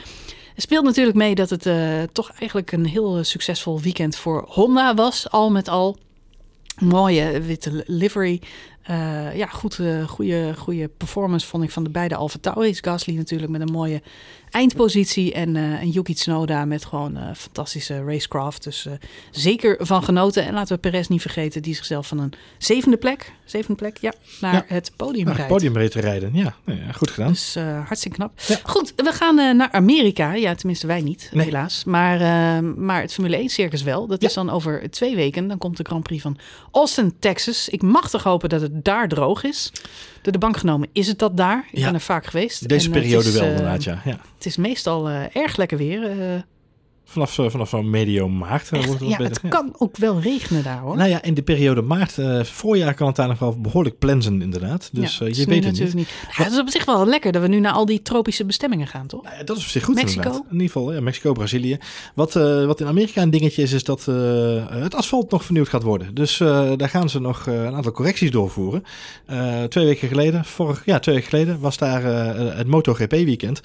[0.55, 1.69] Het speelt natuurlijk mee dat het
[2.13, 5.97] toch eigenlijk een heel succesvol weekend voor Honda was, al met al.
[6.79, 8.41] Mooie witte livery.
[8.89, 12.79] Eh, ja, goed, eh, goede, goede performance vond ik van de beide Alfa Tauris.
[12.81, 14.03] Gasly natuurlijk met een mooie
[14.51, 15.33] eindpositie.
[15.33, 18.65] En, eh en Yuki Tsunoda met gewoon fantastische racecraft.
[18.65, 18.87] Dus
[19.31, 20.45] zeker van genoten.
[20.47, 24.13] En laten we Perez niet vergeten, die zichzelf van een zevende plek, zevende plek, ja,
[24.41, 24.65] naar Ja.
[24.67, 25.53] het podium Nou, rijdt.
[25.53, 26.31] podium breed te rijden.
[26.35, 27.29] Ja, nou ja, goed gedaan.
[27.33, 28.33] Dus hartstikke knap.
[28.47, 28.57] Ja.
[28.63, 30.33] Goed, we gaan naar Amerika.
[30.35, 31.45] Ja, tenminste wij niet, Nee.
[31.45, 31.85] helaas.
[31.85, 32.19] Maar,
[32.65, 34.07] maar het Formule 1 circus wel.
[34.07, 35.49] Dat is dan over twee weken.
[35.49, 36.39] Dan komt de Grand Prix van
[36.73, 37.69] Austin, Texas.
[37.69, 39.73] Ik mag toch hopen dat het daar droog is.
[40.23, 41.67] Door de bank genomen is het dat daar.
[41.71, 41.85] Ik Ja.
[41.85, 42.69] ben er vaak geweest.
[42.69, 44.01] Deze En, eh, periode is, wel eh, inderdaad, ja.
[44.05, 44.21] ja.
[44.37, 46.11] Het is meestal eh, erg lekker weer.
[47.11, 48.69] Vanaf, eh, vanaf zo'n medio maart.
[48.73, 49.41] eh, echt, wordt het ja, het beter.
[49.43, 49.49] Ja.
[49.49, 50.97] kan ook wel regenen daar hoor.
[50.97, 54.43] Nou ja, in de periode maart, eh, voorjaar kan het daar nog wel behoorlijk plensen
[54.43, 54.89] inderdaad.
[54.93, 55.95] Dus Ja, het je weet het niet.
[55.95, 56.09] niet.
[56.37, 58.87] Ja, het is op zich wel lekker dat we nu naar al die tropische bestemmingen
[58.87, 59.23] gaan, toch?
[59.23, 60.23] Nou ja, dat is op zich goed Mexico?
[60.23, 60.45] inderdaad.
[60.47, 61.79] In ieder geval, ja, Mexico, Brazilië.
[62.15, 62.33] Wat,
[62.67, 64.05] wat in Amerika een dingetje is, is dat
[64.71, 66.15] het asfalt nog vernieuwd gaat worden.
[66.15, 66.37] Dus
[66.77, 68.83] daar gaan ze nog een aantal correcties doorvoeren.
[69.69, 72.03] Twee weken geleden, vorig, ja, twee weken geleden, was daar
[72.57, 73.61] het MotoGP weekend.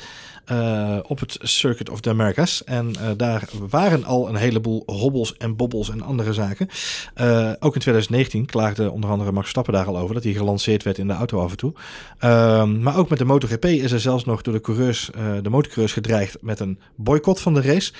[0.45, 2.63] Eh, op het Circuit of the Americas.
[2.63, 6.67] En eh, daar waren al een heleboel hobbels en bobbels en andere zaken.
[7.13, 10.83] Eh, ook in 2019 klaagde onder andere Max Verstappen daar al over dat hij gelanceerd
[10.83, 11.73] werd in de auto af en toe.
[12.19, 15.09] Ehm, maar ook met de MotoGP is er zelfs nog door de coureurs,
[15.41, 17.93] de motorcoureurs gedreigd met een boycott van de race.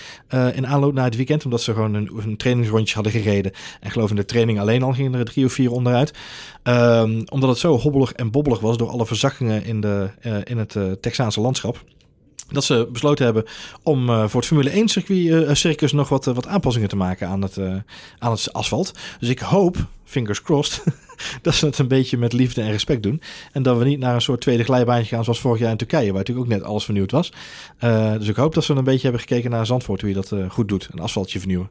[0.54, 3.52] in aanloop naar het weekend, omdat ze gewoon een, een trainingsrondje hadden gereden.
[3.80, 6.14] En geloof in de training alleen al gingen er drie of vier onderuit.
[6.64, 10.10] Ehm, omdat het zo hobbelig en bobbelig was door alle verzakkingen in, de,
[10.44, 11.84] in het Texaanse landschap.
[12.52, 13.46] Dat ze besloten hebben
[13.84, 16.96] om eh, voor het Formule 1 circuit, eh, circus nog wat, eh, wat aanpassingen te
[16.96, 17.76] maken aan het, eh,
[18.20, 18.94] aan het asfalt.
[19.20, 20.84] Dus ik hoop, fingers crossed,
[21.42, 23.22] dat ze het een beetje met liefde en respect doen.
[23.52, 26.08] En dat we niet naar een soort tweede glijbaantje gaan zoals vorig jaar in Turkije,
[26.08, 27.32] waar natuurlijk ook net alles vernieuwd was.
[27.78, 30.32] Eh, dus ik hoop dat ze een beetje hebben gekeken naar Zandvoort, hoe je dat
[30.32, 30.90] eh, goed doet.
[30.92, 31.70] Een asfaltje vernieuwen.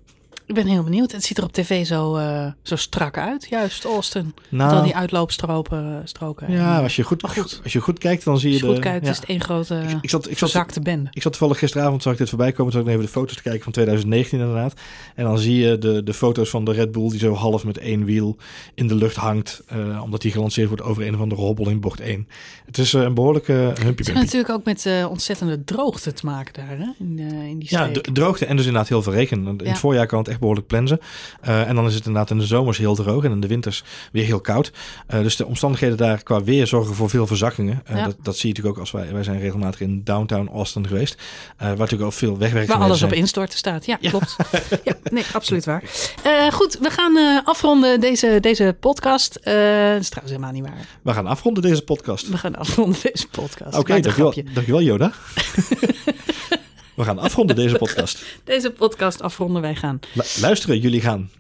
[0.53, 1.12] Ik ben heel benieuwd.
[1.12, 4.24] Het ziet er op tv zo, eh, zo strak uit, juist Austin.
[4.24, 6.03] Met Nou, al die uitloopstroken.
[6.05, 6.53] Stroken.
[6.53, 7.61] ja, En als je goed, goed.
[7.62, 9.11] als je goed kijkt, dan zie je als je goed kijkt, ja.
[9.11, 11.09] is het één grote ik, ik zat, ik zat, bende.
[11.12, 13.42] Ik zat toevallig gisteravond, zag ik dit voorbij komen, toen ik even de foto's te
[13.42, 14.74] kijken van 2019 inderdaad.
[15.14, 17.78] En dan zie je de, de foto's van de Red Bull die zo half met
[17.78, 18.36] één wiel
[18.74, 21.80] in de lucht hangt, eh, omdat die gelanceerd wordt over een of andere hobbel in
[21.80, 22.28] bocht 1.
[22.66, 24.20] Het is eh, een behoorlijke humpy Het heeft bumpy.
[24.20, 26.86] natuurlijk ook met eh, ontzettende droogte te maken daar, hè?
[26.98, 28.05] In, eh, in die Ja, streek.
[28.14, 29.46] droogte en dus inderdaad heel veel regen.
[29.46, 29.68] In Ja.
[29.70, 31.01] het voorjaar kan het echt behoorlijk plensen.
[31.49, 33.84] Uh, en dan is het inderdaad in de zomers heel droog en in de winters
[34.12, 34.72] weer heel koud.
[35.14, 37.82] Uh, dus de omstandigheden daar qua weer zorgen voor veel verzakkingen.
[37.90, 38.05] Uh, ja.
[38.05, 41.16] dat, dat zie je natuurlijk ook als wij, wij zijn regelmatig in downtown Austin geweest.
[41.59, 43.11] waar natuurlijk ook veel wegwerken Waar alles zijn.
[43.11, 43.86] op instorten staat.
[43.86, 44.11] Ja, ja.
[44.11, 44.36] klopt.
[44.84, 45.82] ja, nee, absoluut waar.
[46.53, 49.32] goed, we gaan afronden deze, deze podcast.
[49.32, 50.86] dat is trouwens helemaal niet waar.
[51.03, 52.28] We gaan afronden deze podcast.
[52.28, 53.78] We gaan afronden deze podcast.
[53.78, 55.12] Oké, okay, dankjewel, dankjewel Joda.
[56.95, 58.24] We gaan afronden deze podcast.
[58.45, 59.99] Deze podcast afronden wij gaan.
[60.40, 61.30] luisteren, jullie gaan.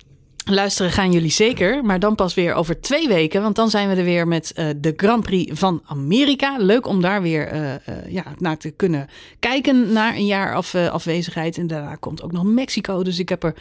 [0.44, 3.42] Luisteren gaan jullie zeker, maar dan pas weer over twee weken.
[3.42, 6.56] Want dan zijn we er weer met uh, de Grand Prix van Amerika.
[6.58, 7.76] Leuk om daar weer uh, uh,
[8.08, 11.58] ja, naar te kunnen kijken, naar een jaar af, afwezigheid.
[11.58, 13.54] En daarna komt ook nog Mexico, dus ik heb er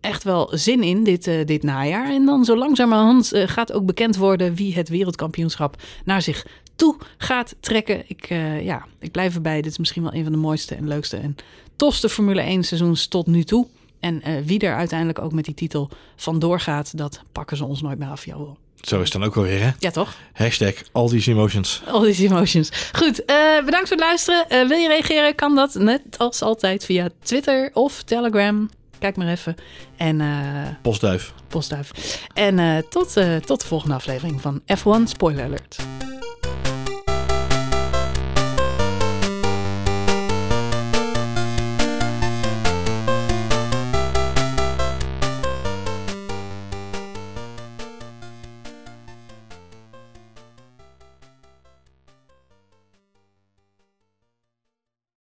[0.00, 2.10] echt wel zin in dit, dit najaar.
[2.10, 6.46] En dan zo langzamerhand gaat ook bekend worden wie het wereldkampioenschap naar zich
[6.82, 8.02] toe gaat trekken.
[8.06, 9.62] Ik, uh, ja, ik blijf erbij.
[9.62, 11.36] Dit is misschien wel een van de mooiste en leukste en
[11.76, 13.66] tofste Formule 1 seizoens tot nu toe.
[14.00, 17.82] En uh, wie er uiteindelijk ook met die titel vandoor gaat, dat pakken ze ons
[17.82, 18.58] nooit meer af, jawel.
[18.80, 19.70] Zo is het dan ook wel weer, hè?
[19.78, 20.16] Ja, toch?
[20.32, 21.82] Hashtag all these emotions.
[21.86, 22.70] All these emotions.
[22.92, 24.44] Goed, uh, bedankt voor het luisteren.
[24.48, 28.70] Uh, wil je reageren, kan dat net als altijd via Twitter of Telegram.
[28.98, 29.54] Kijk maar even.
[29.96, 31.32] En, uh, postduif.
[31.48, 32.18] Postduif.
[32.34, 33.12] En tot,
[33.46, 35.76] tot de volgende aflevering van F1 Spoiler Alert.